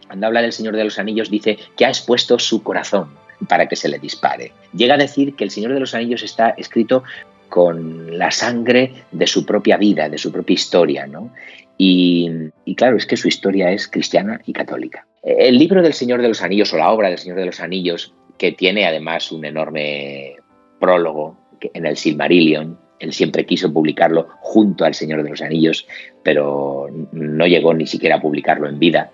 cuando 0.06 0.26
habla 0.26 0.42
del 0.42 0.52
Señor 0.52 0.76
de 0.76 0.84
los 0.84 0.98
Anillos, 0.98 1.30
dice 1.30 1.58
que 1.76 1.84
ha 1.84 1.88
expuesto 1.88 2.38
su 2.38 2.62
corazón 2.62 3.10
para 3.48 3.66
que 3.66 3.76
se 3.76 3.88
le 3.88 3.98
dispare. 3.98 4.52
Llega 4.74 4.94
a 4.94 4.98
decir 4.98 5.34
que 5.34 5.44
el 5.44 5.50
Señor 5.50 5.74
de 5.74 5.80
los 5.80 5.94
Anillos 5.94 6.22
está 6.22 6.50
escrito 6.50 7.02
con 7.48 8.18
la 8.18 8.30
sangre 8.30 8.92
de 9.12 9.26
su 9.26 9.44
propia 9.44 9.76
vida, 9.76 10.08
de 10.08 10.18
su 10.18 10.32
propia 10.32 10.54
historia, 10.54 11.06
¿no? 11.06 11.32
Y, 11.78 12.30
y, 12.64 12.74
claro, 12.74 12.96
es 12.96 13.04
que 13.04 13.16
su 13.16 13.28
historia 13.28 13.70
es 13.70 13.86
cristiana 13.86 14.40
y 14.46 14.52
católica. 14.52 15.06
El 15.22 15.58
libro 15.58 15.82
del 15.82 15.92
Señor 15.92 16.22
de 16.22 16.28
los 16.28 16.42
Anillos 16.42 16.72
o 16.72 16.78
la 16.78 16.90
obra 16.90 17.10
del 17.10 17.18
Señor 17.18 17.38
de 17.38 17.46
los 17.46 17.60
Anillos, 17.60 18.14
que 18.38 18.52
tiene 18.52 18.86
además 18.86 19.30
un 19.30 19.44
enorme 19.44 20.36
prólogo 20.78 21.36
en 21.60 21.86
el 21.86 21.96
Silmarillion. 21.96 22.78
Él 22.98 23.12
siempre 23.12 23.44
quiso 23.44 23.72
publicarlo 23.72 24.28
junto 24.40 24.84
al 24.84 24.94
Señor 24.94 25.22
de 25.22 25.30
los 25.30 25.42
Anillos, 25.42 25.86
pero 26.22 26.88
no 27.12 27.46
llegó 27.46 27.74
ni 27.74 27.86
siquiera 27.86 28.16
a 28.16 28.20
publicarlo 28.20 28.68
en 28.68 28.78
vida. 28.78 29.10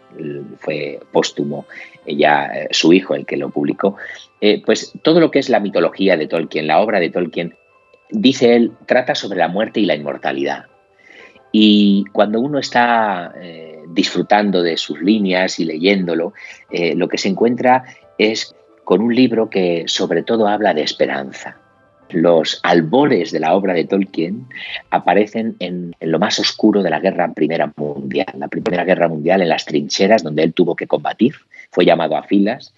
Fue 0.59 1.01
póstumo 1.11 1.67
ya 2.07 2.47
eh, 2.47 2.69
su 2.71 2.93
hijo 2.93 3.15
el 3.15 3.27
que 3.27 3.37
lo 3.37 3.51
publicó. 3.51 3.97
Eh, 4.41 4.63
pues 4.65 4.93
todo 5.03 5.19
lo 5.19 5.31
que 5.31 5.41
es 5.41 5.49
la 5.49 5.59
mitología 5.59 6.17
de 6.17 6.29
Tolkien, 6.29 6.69
la 6.69 6.81
obra 6.81 7.01
de 7.01 7.11
Tolkien, 7.11 7.57
dice 8.11 8.55
él, 8.55 8.73
trata 8.87 9.17
sobre 9.17 9.39
la 9.39 9.49
muerte 9.49 9.81
y 9.81 9.87
la 9.87 9.97
inmortalidad. 9.97 10.67
Y 11.51 12.05
cuando 12.13 12.41
uno 12.41 12.59
está 12.59 13.35
eh, 13.41 13.81
disfrutando 13.89 14.63
de 14.63 14.77
sus 14.77 15.03
líneas 15.03 15.59
y 15.59 15.65
leyéndolo, 15.65 16.33
lo 16.71 17.09
que 17.09 17.19
se 17.19 17.29
encuentra 17.29 17.85
es 18.17 18.55
con 18.85 19.01
un 19.01 19.15
libro 19.15 19.49
que 19.49 19.85
sobre 19.87 20.23
todo 20.23 20.49
habla 20.49 20.75
de 20.75 20.83
esperanza. 20.83 21.57
Los 22.11 22.61
albores 22.63 23.33
de 23.33 23.41
la 23.41 23.55
obra 23.55 23.73
de 23.73 23.85
Tolkien 23.85 24.47
aparecen 24.91 25.57
en, 25.61 25.95
lo 26.01 26.19
más 26.19 26.39
oscuro 26.39 26.83
de 26.83 26.91
la 26.91 27.01
Guerra 27.01 27.33
Primera 27.33 27.73
Mundial. 27.75 28.27
La 28.39 28.49
Primera 28.49 28.85
Guerra 28.85 29.09
Mundial 29.09 29.41
en 29.41 29.49
las 29.49 29.65
trincheras 29.65 30.23
donde 30.23 30.43
él 30.43 30.53
tuvo 30.53 30.77
que 30.77 30.87
combatir, 30.87 31.35
fue 31.71 31.87
llamado 31.87 32.17
a 32.17 32.25
filas 32.25 32.75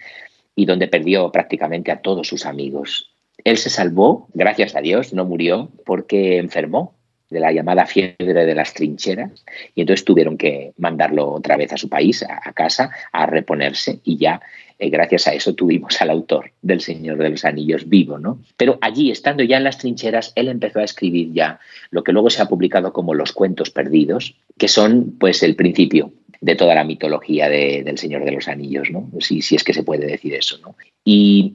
y 0.54 0.66
donde 0.66 0.87
perdió 0.87 1.32
prácticamente 1.32 1.90
a 1.90 2.00
todos 2.00 2.28
sus 2.28 2.46
amigos. 2.46 3.11
Él 3.42 3.58
se 3.58 3.70
salvó, 3.70 4.28
gracias 4.34 4.76
a 4.76 4.80
Dios, 4.80 5.12
no 5.12 5.25
murió 5.25 5.68
porque 5.84 6.38
enfermó 6.38 6.94
de 7.35 7.41
la 7.41 7.53
llamada 7.53 7.85
fiebre 7.85 8.47
de 8.47 8.55
las 8.55 8.73
trincheras 8.73 9.45
y 9.75 9.83
entonces 9.83 10.05
tuvieron 10.05 10.38
que 10.38 10.73
mandarlo 10.79 11.31
otra 11.33 11.57
vez 11.57 11.73
a 11.73 11.76
su 11.76 11.88
país, 11.88 12.23
a, 12.23 12.53
casa, 12.53 12.91
a 13.12 13.26
reponerse 13.26 13.99
y 14.05 14.17
ya 14.17 14.41
eh, 14.79 14.88
gracias 14.88 15.26
a 15.26 15.35
eso 15.35 15.55
tuvimos 15.55 16.00
al 16.00 16.11
autor 16.11 16.53
del 16.62 16.81
Señor 16.81 17.19
de 17.19 17.31
los 17.31 17.45
Anillos 17.45 17.88
vivo, 17.88 18.19
¿no? 18.19 18.38
Pero 18.57 18.79
allí, 18.81 19.11
estando 19.11 19.43
ya 19.43 19.57
en 19.57 19.64
las 19.64 19.79
trincheras, 19.79 20.33
él 20.37 20.49
empezó 20.49 20.79
a 20.79 20.85
escribir 20.85 21.33
ya 21.33 21.59
lo 21.91 22.05
que 22.05 22.12
luego 22.12 22.31
se 22.31 22.41
ha 22.41 22.49
publicado 22.49 22.93
como 22.93 23.14
los 23.14 23.33
cuentos 23.33 23.71
perdidos, 23.71 24.37
que 24.57 24.69
son 24.69 25.17
pues 25.19 25.43
el 25.43 25.57
principio 25.57 26.12
de 26.41 26.57
toda 26.57 26.75
la 26.75 26.85
mitología 26.85 27.49
del 27.49 27.99
Señor 27.99 28.25
de 28.25 28.33
los 28.33 28.49
Anillos, 28.49 28.91
¿no? 28.91 29.11
Si, 29.21 29.43
si 29.43 29.57
es 29.57 29.64
que 29.64 29.75
se 29.75 29.83
puede 29.83 30.07
decir 30.07 30.35
eso, 30.35 30.59
¿no? 30.59 30.76
Y 31.05 31.55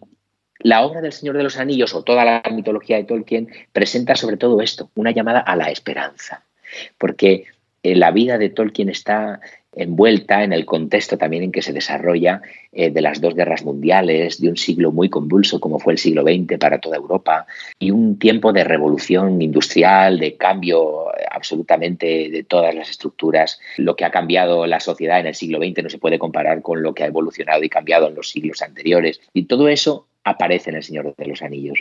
la 0.60 0.84
obra 0.84 1.02
del 1.02 1.14
Señor 1.14 1.38
de 1.38 1.44
los 1.44 1.58
Anillos 1.58 1.94
o 1.94 2.04
toda 2.04 2.26
la 2.26 2.44
mitología 2.52 2.98
de 2.98 3.06
Tolkien 3.06 3.50
presenta 3.72 4.16
sobre 4.16 4.38
todo 4.38 4.62
esto, 4.62 4.90
una 4.96 5.12
llamada 5.12 5.40
a 5.40 5.56
la 5.56 5.72
esperanza, 5.72 6.44
porque 6.98 7.46
eh, 7.84 7.96
la 7.96 8.12
vida 8.12 8.38
de 8.38 8.50
Tolkien 8.50 8.90
está 8.90 9.40
envuelta 9.74 10.44
en 10.44 10.52
el 10.52 10.66
contexto 10.66 11.18
también 11.18 11.44
en 11.44 11.52
que 11.52 11.62
se 11.62 11.74
desarrolla 11.74 12.42
eh, 12.72 12.90
de 12.90 13.02
las 13.02 13.22
dos 13.22 13.36
guerras 13.36 13.64
mundiales, 13.64 14.42
de 14.42 14.50
un 14.50 14.58
siglo 14.58 14.92
muy 14.92 15.10
convulso 15.10 15.60
como 15.60 15.80
fue 15.80 15.94
el 15.94 16.00
siglo 16.00 16.24
XX 16.24 16.58
para 16.60 16.80
toda 16.80 16.98
Europa 16.98 17.46
y 17.78 17.92
un 17.92 18.18
tiempo 18.18 18.52
de 18.52 18.64
revolución 18.64 19.42
industrial, 19.42 20.20
de 20.20 20.36
cambio 20.36 21.14
eh, 21.16 21.26
absolutamente 21.32 22.30
de 22.30 22.44
todas 22.44 22.74
las 22.74 22.90
estructuras. 22.90 23.60
Lo 23.78 23.96
que 23.96 24.06
ha 24.06 24.12
cambiado 24.12 24.66
la 24.66 24.80
sociedad 24.80 25.20
en 25.20 25.28
el 25.28 25.36
siglo 25.36 25.60
XX 25.60 25.84
no 25.84 25.90
se 25.90 26.00
puede 26.00 26.20
comparar 26.20 26.62
con 26.62 26.82
lo 26.82 26.94
que 26.94 27.04
ha 27.04 27.08
evolucionado 27.08 27.64
y 27.64 27.70
cambiado 27.70 28.08
en 28.08 28.16
los 28.16 28.30
siglos 28.30 28.62
anteriores. 28.62 29.22
Y 29.34 29.44
todo 29.44 29.70
eso 29.70 30.09
aparece 30.24 30.70
en 30.70 30.78
El 30.78 30.84
Señor 30.84 31.16
de 31.16 31.26
los 31.26 31.42
Anillos. 31.42 31.80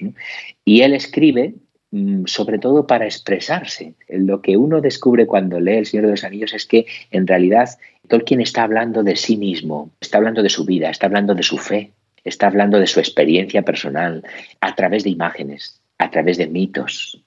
Y 0.64 0.82
él 0.82 0.94
escribe 0.94 1.54
mm, 1.90 2.24
sobre 2.26 2.58
todo 2.58 2.86
para 2.86 3.06
expresarse. 3.06 3.94
Lo 4.08 4.42
que 4.42 4.56
uno 4.56 4.80
descubre 4.80 5.26
cuando 5.26 5.60
lee 5.60 5.76
El 5.76 5.86
Señor 5.86 6.06
de 6.06 6.12
los 6.12 6.24
Anillos 6.24 6.52
es 6.52 6.66
que 6.66 6.86
en 7.10 7.26
realidad 7.26 7.68
Tolkien 8.08 8.40
está 8.40 8.62
hablando 8.62 9.02
de 9.02 9.16
sí 9.16 9.36
mismo, 9.36 9.90
está 10.00 10.18
hablando 10.18 10.42
de 10.42 10.48
su 10.48 10.64
vida, 10.64 10.90
está 10.90 11.06
hablando 11.06 11.34
de 11.34 11.42
su 11.42 11.58
fe, 11.58 11.92
está 12.24 12.46
hablando 12.46 12.78
de 12.78 12.86
su 12.86 13.00
experiencia 13.00 13.62
personal 13.62 14.24
a 14.60 14.74
través 14.74 15.04
de 15.04 15.10
imágenes, 15.10 15.80
a 15.98 16.10
través 16.10 16.38
de 16.38 16.46
mitos. 16.46 17.22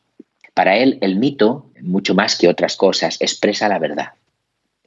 Para 0.54 0.78
él 0.78 0.98
el 1.02 1.16
mito, 1.18 1.72
mucho 1.82 2.14
más 2.14 2.38
que 2.38 2.48
otras 2.48 2.76
cosas, 2.76 3.22
expresa 3.22 3.68
la 3.68 3.80
verdad. 3.80 4.10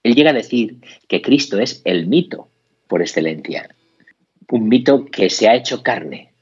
Él 0.03 0.15
llega 0.15 0.31
a 0.31 0.35
decir 0.35 0.77
que 1.09 1.23
Cristo 1.23 1.59
es 1.59 1.81
el 1.85 2.07
mito 2.07 2.49
por 2.87 3.01
excelencia 3.01 3.69
un 4.51 4.69
mito 4.69 5.07
que 5.07 5.31
se 5.31 5.49
ha 5.49 5.55
hecho 5.55 5.83
carne, 5.83 6.33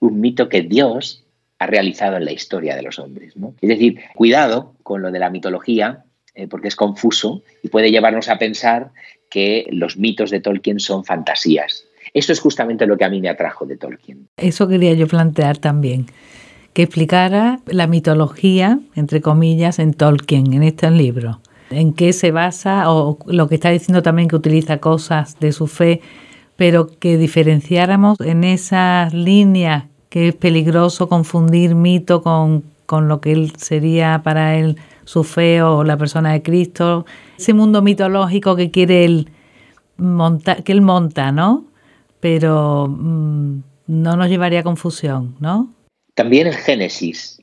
un 0.00 0.20
mito 0.20 0.48
que 0.48 0.62
Dios 0.62 1.24
ha 1.58 1.66
realizado 1.66 2.16
en 2.16 2.24
la 2.24 2.32
historia 2.32 2.76
de 2.76 2.82
los 2.82 2.98
hombres. 2.98 3.34
Es 3.60 3.68
decir, 3.68 4.00
cuidado 4.14 4.74
con 4.82 5.02
lo 5.02 5.10
de 5.10 5.18
la 5.18 5.30
mitología, 5.30 6.04
eh, 6.34 6.48
porque 6.48 6.68
es 6.68 6.76
confuso 6.76 7.42
y 7.62 7.68
puede 7.68 7.90
llevarnos 7.90 8.28
a 8.28 8.38
pensar 8.38 8.90
que 9.30 9.66
los 9.70 9.96
mitos 9.96 10.30
de 10.30 10.40
Tolkien 10.40 10.80
son 10.80 11.04
fantasías. 11.04 11.84
Esto 12.12 12.32
es 12.32 12.40
justamente 12.40 12.86
lo 12.86 12.96
que 12.96 13.04
a 13.04 13.08
mí 13.08 13.20
me 13.20 13.28
atrajo 13.28 13.66
de 13.66 13.76
Tolkien. 13.76 14.28
Eso 14.36 14.68
quería 14.68 14.92
yo 14.94 15.06
plantear 15.06 15.58
también, 15.58 16.06
que 16.72 16.82
explicara 16.82 17.60
la 17.66 17.86
mitología, 17.86 18.78
entre 18.94 19.20
comillas, 19.20 19.78
en 19.78 19.94
Tolkien, 19.94 20.52
en 20.52 20.62
este 20.62 20.90
libro. 20.90 21.40
En 21.70 21.94
qué 21.94 22.12
se 22.12 22.30
basa, 22.30 22.92
o 22.92 23.18
lo 23.26 23.48
que 23.48 23.56
está 23.56 23.70
diciendo 23.70 24.02
también 24.02 24.28
que 24.28 24.36
utiliza 24.36 24.78
cosas 24.78 25.40
de 25.40 25.52
su 25.52 25.66
fe 25.66 26.00
pero 26.56 26.88
que 26.98 27.18
diferenciáramos 27.18 28.20
en 28.20 28.44
esas 28.44 29.12
líneas 29.12 29.84
que 30.08 30.28
es 30.28 30.34
peligroso 30.34 31.08
confundir 31.08 31.74
mito 31.74 32.22
con, 32.22 32.64
con 32.86 33.08
lo 33.08 33.20
que 33.20 33.32
él 33.32 33.52
sería 33.56 34.22
para 34.24 34.56
él 34.56 34.76
su 35.04 35.24
fe 35.24 35.62
o 35.62 35.84
la 35.84 35.96
persona 35.96 36.32
de 36.32 36.42
Cristo, 36.42 37.06
ese 37.38 37.52
mundo 37.52 37.82
mitológico 37.82 38.56
que 38.56 38.70
quiere 38.70 39.04
él 39.04 39.28
montar, 39.98 40.62
que 40.64 40.72
él 40.72 40.82
monta, 40.82 41.32
¿no? 41.32 41.64
Pero 42.20 42.88
mm, 42.88 43.58
no 43.86 44.16
nos 44.16 44.28
llevaría 44.28 44.60
a 44.60 44.64
confusión, 44.64 45.36
¿no? 45.38 45.72
También 46.14 46.46
el 46.46 46.54
Génesis, 46.54 47.40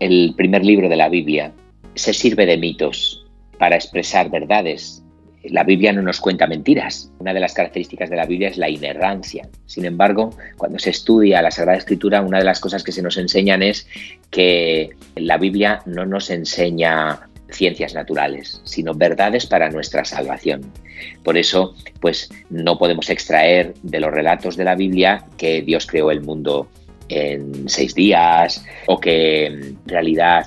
el 0.00 0.34
primer 0.36 0.64
libro 0.64 0.88
de 0.88 0.96
la 0.96 1.08
Biblia, 1.08 1.52
se 1.94 2.12
sirve 2.12 2.46
de 2.46 2.58
mitos 2.58 3.24
para 3.58 3.76
expresar 3.76 4.30
verdades 4.30 5.02
la 5.44 5.64
Biblia 5.64 5.92
no 5.92 6.02
nos 6.02 6.20
cuenta 6.20 6.46
mentiras. 6.46 7.10
Una 7.18 7.32
de 7.32 7.40
las 7.40 7.54
características 7.54 8.10
de 8.10 8.16
la 8.16 8.26
Biblia 8.26 8.48
es 8.48 8.58
la 8.58 8.68
inerrancia. 8.68 9.48
Sin 9.66 9.84
embargo, 9.84 10.36
cuando 10.56 10.78
se 10.78 10.90
estudia 10.90 11.42
la 11.42 11.50
Sagrada 11.50 11.78
Escritura, 11.78 12.22
una 12.22 12.38
de 12.38 12.44
las 12.44 12.60
cosas 12.60 12.82
que 12.82 12.92
se 12.92 13.02
nos 13.02 13.16
enseñan 13.16 13.62
es 13.62 13.86
que 14.30 14.90
la 15.16 15.38
Biblia 15.38 15.82
no 15.86 16.06
nos 16.06 16.30
enseña 16.30 17.20
ciencias 17.50 17.94
naturales, 17.94 18.60
sino 18.64 18.94
verdades 18.94 19.46
para 19.46 19.70
nuestra 19.70 20.04
salvación. 20.04 20.70
Por 21.22 21.38
eso, 21.38 21.74
pues 22.00 22.28
no 22.50 22.78
podemos 22.78 23.08
extraer 23.08 23.74
de 23.82 24.00
los 24.00 24.12
relatos 24.12 24.56
de 24.56 24.64
la 24.64 24.74
Biblia 24.74 25.24
que 25.36 25.62
Dios 25.62 25.86
creó 25.86 26.10
el 26.10 26.20
mundo 26.20 26.68
en 27.08 27.68
seis 27.68 27.94
días 27.94 28.64
o 28.86 29.00
que 29.00 29.46
en 29.46 29.78
realidad 29.86 30.46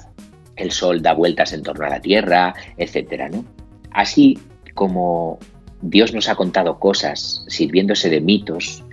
el 0.55 0.71
sol 0.71 1.01
da 1.01 1.13
vueltas 1.13 1.53
en 1.53 1.63
torno 1.63 1.85
a 1.85 1.89
la 1.89 2.01
Tierra, 2.01 2.53
etcétera, 2.77 3.29
¿no? 3.29 3.45
Así 3.89 4.37
como 4.73 5.39
Dios 5.81 6.13
nos 6.13 6.29
ha 6.29 6.35
contado 6.35 6.79
cosas 6.79 7.43
sirviéndose 7.47 8.09
de 8.09 8.21
mitos, 8.21 8.83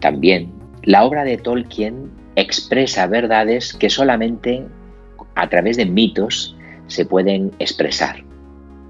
también 0.00 0.52
la 0.82 1.04
obra 1.04 1.24
de 1.24 1.38
Tolkien 1.38 2.10
expresa 2.36 3.06
verdades 3.06 3.72
que 3.72 3.88
solamente 3.88 4.64
a 5.34 5.48
través 5.48 5.76
de 5.76 5.86
mitos 5.86 6.56
se 6.86 7.06
pueden 7.06 7.52
expresar. 7.58 8.22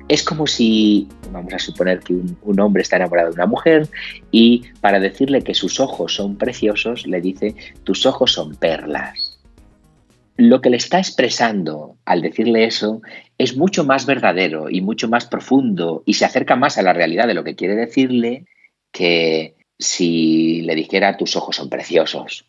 Es 0.09 0.23
como 0.23 0.47
si, 0.47 1.09
vamos 1.33 1.55
a 1.55 1.59
suponer 1.59 2.01
que 2.01 2.13
un, 2.13 2.61
hombre 2.61 2.83
está 2.83 2.97
enamorado 2.97 3.31
de 3.31 3.37
una 3.37 3.47
mujer 3.47 3.89
y 4.31 4.65
para 4.81 5.01
decirle 5.01 5.43
que 5.43 5.55
sus 5.55 5.81
ojos 5.81 6.15
son 6.15 6.37
preciosos 6.37 7.07
le 7.07 7.21
dice, 7.21 7.55
tus 7.85 8.05
ojos 8.05 8.33
son 8.33 8.55
perlas 8.57 9.34
lo 10.37 10.61
que 10.61 10.71
le 10.71 10.77
está 10.77 10.99
expresando 10.99 11.97
al 12.05 12.23
decirle 12.23 12.65
eso 12.65 13.03
es 13.39 13.57
mucho 13.57 13.85
más 13.85 14.07
verdadero 14.07 14.69
y 14.71 14.81
mucho 14.81 15.09
más 15.09 15.27
profundo 15.27 16.03
y 16.07 16.15
se 16.15 16.25
acerca 16.25 16.57
más 16.57 16.79
a 16.79 16.83
la 16.83 16.93
realidad 16.93 17.27
de 17.27 17.35
lo 17.35 17.45
que 17.45 17.55
quiere 17.55 17.77
decirle 17.77 18.47
que 18.91 19.55
si 19.79 20.63
le 20.63 20.75
dijera 20.75 21.17
tus 21.17 21.37
ojos 21.37 21.57
son 21.57 21.69
preciosos. 21.69 22.47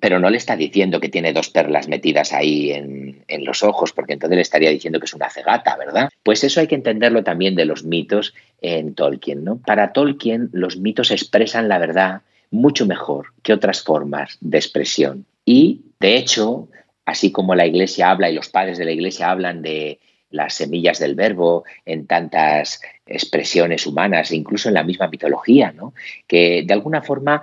Pero 0.00 0.20
no 0.20 0.30
le 0.30 0.36
está 0.36 0.56
diciendo 0.56 1.00
que 1.00 1.08
tiene 1.08 1.32
dos 1.32 1.50
perlas 1.50 1.88
metidas 1.88 2.32
ahí 2.32 2.70
en, 2.70 3.24
en 3.26 3.44
los 3.44 3.64
ojos, 3.64 3.92
porque 3.92 4.12
entonces 4.12 4.36
le 4.36 4.42
estaría 4.42 4.70
diciendo 4.70 5.00
que 5.00 5.06
es 5.06 5.14
una 5.14 5.30
cegata, 5.30 5.76
¿verdad? 5.76 6.10
Pues 6.22 6.44
eso 6.44 6.60
hay 6.60 6.68
que 6.68 6.76
entenderlo 6.76 7.24
también 7.24 7.56
de 7.56 7.64
los 7.64 7.82
mitos 7.82 8.32
en 8.60 8.94
Tolkien, 8.94 9.42
¿no? 9.42 9.58
Para 9.58 9.92
Tolkien 9.92 10.48
los 10.52 10.76
mitos 10.76 11.10
expresan 11.10 11.68
la 11.68 11.78
verdad 11.78 12.22
mucho 12.50 12.86
mejor 12.86 13.32
que 13.42 13.52
otras 13.52 13.82
formas 13.82 14.38
de 14.40 14.58
expresión. 14.58 15.26
Y, 15.44 15.82
de 15.98 16.16
hecho, 16.16 16.68
así 17.10 17.32
como 17.32 17.54
la 17.54 17.66
Iglesia 17.66 18.10
habla 18.10 18.30
y 18.30 18.34
los 18.34 18.48
padres 18.48 18.78
de 18.78 18.84
la 18.84 18.92
Iglesia 18.92 19.30
hablan 19.30 19.62
de 19.62 19.98
las 20.30 20.54
semillas 20.54 21.00
del 21.00 21.16
verbo 21.16 21.64
en 21.84 22.06
tantas 22.06 22.80
expresiones 23.04 23.84
humanas, 23.84 24.30
incluso 24.30 24.68
en 24.68 24.74
la 24.74 24.84
misma 24.84 25.08
mitología, 25.08 25.72
¿no? 25.72 25.92
que 26.28 26.62
de 26.64 26.72
alguna 26.72 27.02
forma 27.02 27.42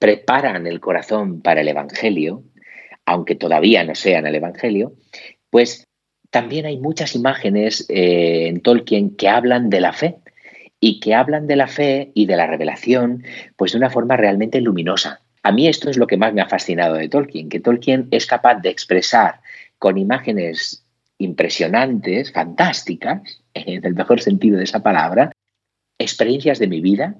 preparan 0.00 0.66
el 0.66 0.80
corazón 0.80 1.40
para 1.40 1.60
el 1.60 1.68
Evangelio, 1.68 2.42
aunque 3.06 3.36
todavía 3.36 3.84
no 3.84 3.94
sean 3.94 4.26
el 4.26 4.34
Evangelio, 4.34 4.94
pues 5.48 5.86
también 6.30 6.66
hay 6.66 6.78
muchas 6.78 7.14
imágenes 7.14 7.86
eh, 7.88 8.48
en 8.48 8.60
Tolkien 8.60 9.16
que 9.16 9.28
hablan 9.28 9.70
de 9.70 9.80
la 9.80 9.92
fe 9.92 10.16
y 10.80 10.98
que 10.98 11.14
hablan 11.14 11.46
de 11.46 11.56
la 11.56 11.68
fe 11.68 12.10
y 12.14 12.26
de 12.26 12.36
la 12.36 12.48
revelación 12.48 13.22
pues 13.56 13.72
de 13.72 13.78
una 13.78 13.90
forma 13.90 14.16
realmente 14.16 14.60
luminosa. 14.60 15.22
A 15.42 15.52
mí 15.52 15.68
esto 15.68 15.90
es 15.90 15.96
lo 15.96 16.06
que 16.06 16.16
más 16.16 16.34
me 16.34 16.40
ha 16.40 16.48
fascinado 16.48 16.94
de 16.94 17.08
Tolkien, 17.08 17.48
que 17.48 17.60
Tolkien 17.60 18.08
es 18.10 18.26
capaz 18.26 18.56
de 18.56 18.70
expresar 18.70 19.40
con 19.78 19.98
imágenes 19.98 20.84
impresionantes, 21.18 22.32
fantásticas, 22.32 23.42
en 23.54 23.84
el 23.84 23.94
mejor 23.94 24.20
sentido 24.20 24.58
de 24.58 24.64
esa 24.64 24.82
palabra, 24.82 25.32
experiencias 25.98 26.58
de 26.58 26.68
mi 26.68 26.80
vida, 26.80 27.16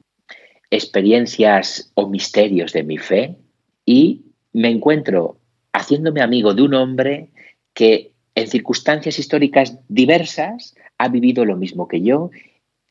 experiencias 0.70 1.90
o 1.94 2.08
misterios 2.08 2.72
de 2.72 2.82
mi 2.82 2.98
fe 2.98 3.36
y 3.84 4.26
me 4.52 4.68
encuentro 4.68 5.38
haciéndome 5.72 6.20
amigo 6.20 6.54
de 6.54 6.62
un 6.62 6.74
hombre 6.74 7.30
que 7.72 8.12
en 8.34 8.46
circunstancias 8.48 9.18
históricas 9.18 9.78
diversas 9.88 10.74
ha 10.98 11.08
vivido 11.08 11.44
lo 11.44 11.56
mismo 11.56 11.88
que 11.88 12.02
yo, 12.02 12.30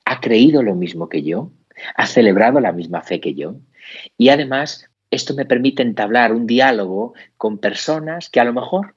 ha 0.05 0.19
creído 0.19 0.63
lo 0.63 0.75
mismo 0.75 1.07
que 1.07 1.23
yo, 1.23 1.51
ha 1.95 2.07
celebrado 2.07 2.59
la 2.59 2.71
misma 2.71 3.01
fe 3.03 3.19
que 3.19 3.35
yo 3.35 3.57
y 4.17 4.29
además 4.29 4.89
esto 5.11 5.33
me 5.33 5.45
permite 5.45 5.83
entablar 5.83 6.33
un 6.33 6.47
diálogo 6.47 7.13
con 7.37 7.57
personas 7.57 8.29
que 8.29 8.39
a 8.39 8.43
lo 8.43 8.53
mejor 8.53 8.95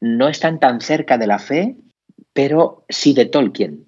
no 0.00 0.28
están 0.28 0.60
tan 0.60 0.80
cerca 0.80 1.18
de 1.18 1.26
la 1.26 1.38
fe, 1.38 1.76
pero 2.32 2.84
sí 2.88 3.12
de 3.12 3.26
Tolkien, 3.26 3.86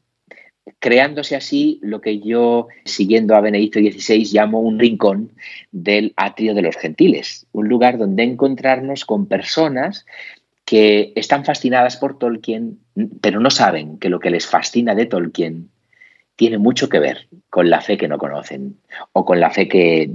creándose 0.79 1.37
así 1.37 1.79
lo 1.83 2.01
que 2.01 2.21
yo, 2.21 2.69
siguiendo 2.85 3.35
a 3.35 3.41
Benedicto 3.41 3.81
XVI, 3.81 4.25
llamo 4.33 4.61
un 4.61 4.79
rincón 4.79 5.33
del 5.71 6.13
atrio 6.17 6.55
de 6.55 6.63
los 6.63 6.77
gentiles, 6.77 7.47
un 7.53 7.69
lugar 7.69 7.99
donde 7.99 8.23
encontrarnos 8.25 9.05
con 9.05 9.27
personas 9.27 10.07
que 10.65 11.13
están 11.17 11.45
fascinadas 11.45 11.97
por 11.97 12.19
Tolkien, 12.19 12.79
pero 13.21 13.41
no 13.41 13.51
saben 13.51 13.99
que 13.99 14.09
lo 14.09 14.21
que 14.21 14.31
les 14.31 14.47
fascina 14.47 14.95
de 14.95 15.07
Tolkien 15.07 15.71
tiene 16.37 16.59
mucho 16.59 16.89
que 16.89 16.99
ver 16.99 17.29
con 17.51 17.69
la 17.69 17.81
fe 17.81 17.97
que 17.97 18.09
no 18.09 18.19
conocen 18.19 18.77
o 19.13 19.25
con 19.25 19.41
la 19.41 19.51
fe 19.51 19.69
que 19.69 20.11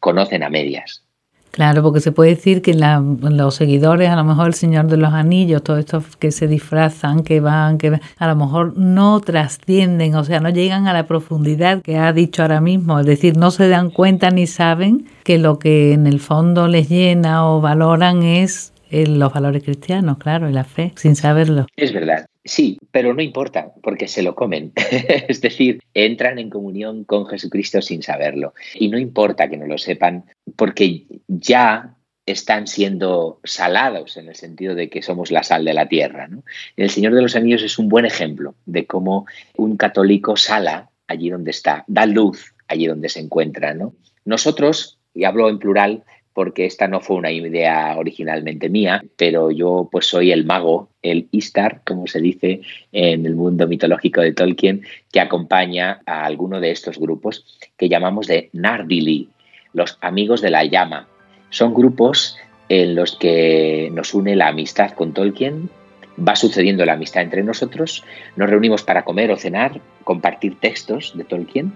conocen 0.00 0.42
a 0.42 0.50
medias. 0.50 1.02
Claro, 1.50 1.82
porque 1.82 2.00
se 2.00 2.12
puede 2.12 2.30
decir 2.30 2.62
que 2.62 2.74
los 2.74 3.54
seguidores, 3.54 4.10
a 4.10 4.16
lo 4.16 4.22
mejor 4.22 4.48
el 4.48 4.54
Señor 4.54 4.86
de 4.86 4.96
los 4.96 5.12
Anillos, 5.12 5.62
todos 5.64 5.80
estos 5.80 6.16
que 6.16 6.30
se 6.30 6.46
disfrazan, 6.46 7.24
que 7.24 7.40
van, 7.40 7.78
que 7.78 7.98
a 8.18 8.26
lo 8.28 8.36
mejor 8.36 8.76
no 8.76 9.18
trascienden, 9.20 10.14
o 10.14 10.24
sea, 10.24 10.40
no 10.40 10.50
llegan 10.50 10.86
a 10.86 10.92
la 10.92 11.06
profundidad 11.06 11.82
que 11.82 11.96
ha 11.96 12.12
dicho 12.12 12.42
ahora 12.42 12.60
mismo, 12.60 13.00
es 13.00 13.06
decir, 13.06 13.36
no 13.36 13.50
se 13.50 13.68
dan 13.68 13.90
cuenta 13.90 14.30
ni 14.30 14.46
saben 14.46 15.06
que 15.24 15.38
lo 15.38 15.58
que 15.58 15.94
en 15.94 16.06
el 16.06 16.20
fondo 16.20 16.68
les 16.68 16.88
llena 16.88 17.48
o 17.48 17.60
valoran 17.60 18.22
es 18.22 18.72
los 18.90 19.32
valores 19.32 19.64
cristianos, 19.64 20.18
claro, 20.18 20.48
y 20.48 20.52
la 20.52 20.64
fe, 20.64 20.92
sin 20.96 21.16
saberlo. 21.16 21.66
Es 21.76 21.92
verdad. 21.92 22.26
Sí, 22.48 22.78
pero 22.90 23.12
no 23.12 23.20
importa, 23.20 23.74
porque 23.82 24.08
se 24.08 24.22
lo 24.22 24.34
comen. 24.34 24.72
es 25.28 25.42
decir, 25.42 25.80
entran 25.92 26.38
en 26.38 26.48
comunión 26.48 27.04
con 27.04 27.26
Jesucristo 27.26 27.82
sin 27.82 28.02
saberlo. 28.02 28.54
Y 28.74 28.88
no 28.88 28.98
importa 28.98 29.50
que 29.50 29.58
no 29.58 29.66
lo 29.66 29.76
sepan, 29.76 30.24
porque 30.56 31.04
ya 31.26 31.94
están 32.24 32.66
siendo 32.66 33.40
salados 33.44 34.16
en 34.16 34.28
el 34.28 34.34
sentido 34.34 34.74
de 34.74 34.88
que 34.88 35.02
somos 35.02 35.30
la 35.30 35.42
sal 35.42 35.64
de 35.66 35.74
la 35.74 35.88
tierra. 35.88 36.28
El 36.76 36.88
Señor 36.88 37.14
de 37.14 37.22
los 37.22 37.36
Anillos 37.36 37.62
es 37.62 37.78
un 37.78 37.90
buen 37.90 38.06
ejemplo 38.06 38.54
de 38.64 38.86
cómo 38.86 39.26
un 39.56 39.76
católico 39.76 40.36
sala 40.36 40.90
allí 41.06 41.28
donde 41.28 41.50
está, 41.50 41.84
da 41.86 42.06
luz 42.06 42.54
allí 42.66 42.86
donde 42.86 43.10
se 43.10 43.20
encuentra. 43.20 43.76
Nosotros, 44.24 44.98
y 45.14 45.24
hablo 45.24 45.50
en 45.50 45.58
plural, 45.58 46.04
porque 46.38 46.66
esta 46.66 46.86
no 46.86 47.00
fue 47.00 47.16
una 47.16 47.32
idea 47.32 47.96
originalmente 47.98 48.68
mía, 48.68 49.02
pero 49.16 49.50
yo 49.50 49.88
pues 49.90 50.06
soy 50.06 50.30
el 50.30 50.44
mago, 50.44 50.88
el 51.02 51.26
Istar, 51.32 51.80
como 51.84 52.06
se 52.06 52.20
dice 52.20 52.60
en 52.92 53.26
el 53.26 53.34
mundo 53.34 53.66
mitológico 53.66 54.20
de 54.20 54.32
Tolkien, 54.32 54.82
que 55.10 55.18
acompaña 55.18 56.00
a 56.06 56.24
alguno 56.24 56.60
de 56.60 56.70
estos 56.70 56.96
grupos 56.96 57.44
que 57.76 57.88
llamamos 57.88 58.28
de 58.28 58.50
Nardili, 58.52 59.30
los 59.72 59.98
amigos 60.00 60.40
de 60.40 60.50
la 60.50 60.64
llama. 60.64 61.08
Son 61.50 61.74
grupos 61.74 62.36
en 62.68 62.94
los 62.94 63.16
que 63.16 63.90
nos 63.92 64.14
une 64.14 64.36
la 64.36 64.46
amistad 64.46 64.92
con 64.92 65.14
Tolkien, 65.14 65.68
va 66.16 66.36
sucediendo 66.36 66.84
la 66.84 66.92
amistad 66.92 67.24
entre 67.24 67.42
nosotros, 67.42 68.04
nos 68.36 68.48
reunimos 68.48 68.84
para 68.84 69.04
comer 69.04 69.32
o 69.32 69.36
cenar, 69.36 69.80
compartir 70.04 70.60
textos 70.60 71.18
de 71.18 71.24
Tolkien 71.24 71.72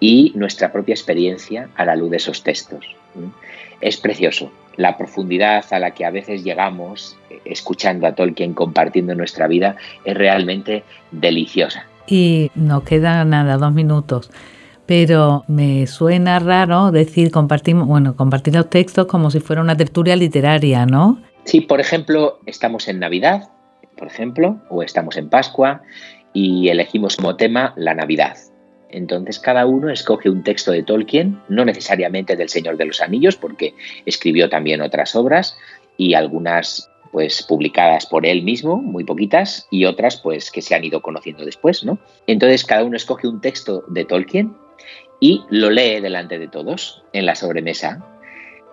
y 0.00 0.32
nuestra 0.34 0.72
propia 0.72 0.94
experiencia 0.94 1.68
a 1.76 1.84
la 1.84 1.94
luz 1.94 2.10
de 2.10 2.16
esos 2.16 2.42
textos 2.42 2.96
es 3.80 3.96
precioso. 3.96 4.50
La 4.76 4.96
profundidad 4.96 5.64
a 5.70 5.78
la 5.78 5.90
que 5.90 6.04
a 6.04 6.10
veces 6.10 6.44
llegamos 6.44 7.16
eh, 7.30 7.40
escuchando 7.44 8.06
a 8.06 8.14
Tolkien, 8.14 8.54
compartiendo 8.54 9.14
nuestra 9.14 9.46
vida, 9.46 9.76
es 10.04 10.16
realmente 10.16 10.82
deliciosa. 11.10 11.86
Y 12.06 12.50
no 12.54 12.82
queda 12.82 13.24
nada, 13.24 13.58
dos 13.58 13.72
minutos. 13.72 14.30
Pero 14.86 15.44
me 15.46 15.86
suena 15.86 16.38
raro 16.38 16.90
decir 16.90 17.30
compartimos, 17.30 17.86
bueno, 17.86 18.16
compartir 18.16 18.54
los 18.54 18.68
textos 18.68 19.06
como 19.06 19.30
si 19.30 19.40
fuera 19.40 19.62
una 19.62 19.76
tertulia 19.76 20.16
literaria, 20.16 20.86
¿no? 20.86 21.20
Sí, 21.44 21.60
por 21.60 21.80
ejemplo, 21.80 22.40
estamos 22.46 22.88
en 22.88 22.98
Navidad, 22.98 23.48
por 23.96 24.08
ejemplo, 24.08 24.60
o 24.68 24.82
estamos 24.82 25.16
en 25.16 25.28
Pascua 25.28 25.82
y 26.32 26.68
elegimos 26.68 27.16
como 27.16 27.36
tema 27.36 27.72
la 27.76 27.94
Navidad. 27.94 28.36
Entonces 28.92 29.38
cada 29.38 29.66
uno 29.66 29.90
escoge 29.90 30.30
un 30.30 30.42
texto 30.42 30.70
de 30.70 30.82
Tolkien, 30.82 31.40
no 31.48 31.64
necesariamente 31.64 32.36
del 32.36 32.48
Señor 32.48 32.76
de 32.76 32.84
los 32.84 33.00
Anillos, 33.00 33.36
porque 33.36 33.74
escribió 34.06 34.48
también 34.48 34.82
otras 34.82 35.16
obras 35.16 35.56
y 35.96 36.14
algunas 36.14 36.88
pues 37.10 37.42
publicadas 37.42 38.06
por 38.06 38.26
él 38.26 38.42
mismo, 38.42 38.76
muy 38.76 39.04
poquitas, 39.04 39.66
y 39.70 39.84
otras 39.84 40.16
pues 40.16 40.50
que 40.50 40.62
se 40.62 40.74
han 40.74 40.84
ido 40.84 41.02
conociendo 41.02 41.44
después, 41.44 41.84
¿no? 41.84 41.98
Entonces 42.26 42.64
cada 42.64 42.84
uno 42.84 42.96
escoge 42.96 43.28
un 43.28 43.40
texto 43.40 43.84
de 43.88 44.06
Tolkien 44.06 44.56
y 45.20 45.42
lo 45.50 45.70
lee 45.70 46.00
delante 46.00 46.38
de 46.38 46.48
todos 46.48 47.02
en 47.12 47.26
la 47.26 47.34
sobremesa, 47.34 48.04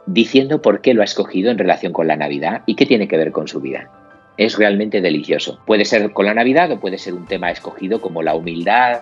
diciendo 0.05 0.61
por 0.61 0.81
qué 0.81 0.93
lo 0.93 1.01
ha 1.01 1.05
escogido 1.05 1.51
en 1.51 1.57
relación 1.57 1.91
con 1.91 2.07
la 2.07 2.15
Navidad 2.15 2.63
y 2.65 2.75
qué 2.75 2.85
tiene 2.85 3.07
que 3.07 3.17
ver 3.17 3.31
con 3.31 3.47
su 3.47 3.59
vida. 3.59 3.91
Es 4.37 4.57
realmente 4.57 5.01
delicioso. 5.01 5.59
Puede 5.67 5.83
ser 5.83 6.13
con 6.13 6.25
la 6.25 6.33
Navidad 6.33 6.71
o 6.71 6.79
puede 6.79 6.97
ser 6.97 7.13
un 7.13 7.25
tema 7.25 7.51
escogido 7.51 7.99
como 7.99 8.23
la 8.23 8.35
humildad, 8.35 9.01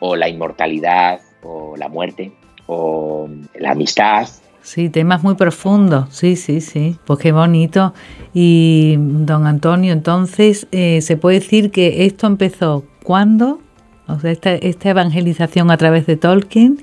o 0.00 0.16
la 0.16 0.28
inmortalidad, 0.28 1.20
o 1.42 1.76
la 1.76 1.88
muerte, 1.88 2.32
o 2.66 3.28
la 3.54 3.72
amistad. 3.72 4.28
Sí, 4.62 4.90
temas 4.90 5.22
muy 5.22 5.34
profundos, 5.34 6.08
sí, 6.10 6.36
sí, 6.36 6.60
sí, 6.60 6.96
pues 7.06 7.18
qué 7.20 7.32
bonito. 7.32 7.94
Y 8.34 8.96
don 8.98 9.46
Antonio, 9.46 9.92
entonces, 9.92 10.66
eh, 10.72 11.00
¿se 11.00 11.16
puede 11.16 11.40
decir 11.40 11.70
que 11.70 12.04
esto 12.06 12.26
empezó 12.26 12.84
cuándo? 13.02 13.60
O 14.06 14.18
sea, 14.20 14.30
esta, 14.30 14.54
esta 14.54 14.90
evangelización 14.90 15.70
a 15.70 15.76
través 15.76 16.06
de 16.06 16.16
Tolkien, 16.16 16.78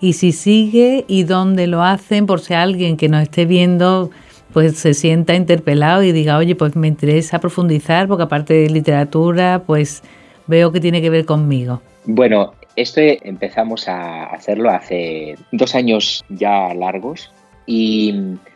y 0.00 0.12
si 0.12 0.32
sigue 0.32 1.04
y 1.08 1.24
dónde 1.24 1.66
lo 1.66 1.82
hacen, 1.82 2.26
por 2.26 2.40
si 2.40 2.54
alguien 2.54 2.96
que 2.96 3.08
nos 3.08 3.22
esté 3.22 3.46
viendo 3.46 4.10
pues 4.52 4.78
se 4.78 4.94
sienta 4.94 5.34
interpelado 5.34 6.02
y 6.02 6.12
diga, 6.12 6.38
oye, 6.38 6.54
pues 6.54 6.74
me 6.74 6.88
interesa 6.88 7.38
profundizar 7.38 8.08
porque 8.08 8.24
aparte 8.24 8.54
de 8.54 8.70
literatura, 8.70 9.62
pues 9.66 10.02
veo 10.46 10.72
que 10.72 10.80
tiene 10.80 11.02
que 11.02 11.10
ver 11.10 11.24
conmigo. 11.26 11.82
Bueno, 12.10 12.54
esto 12.74 13.02
empezamos 13.02 13.86
a 13.86 14.24
hacerlo 14.24 14.70
hace 14.70 15.36
dos 15.52 15.74
años 15.74 16.24
ya 16.30 16.72
largos 16.72 17.30
y 17.66 18.14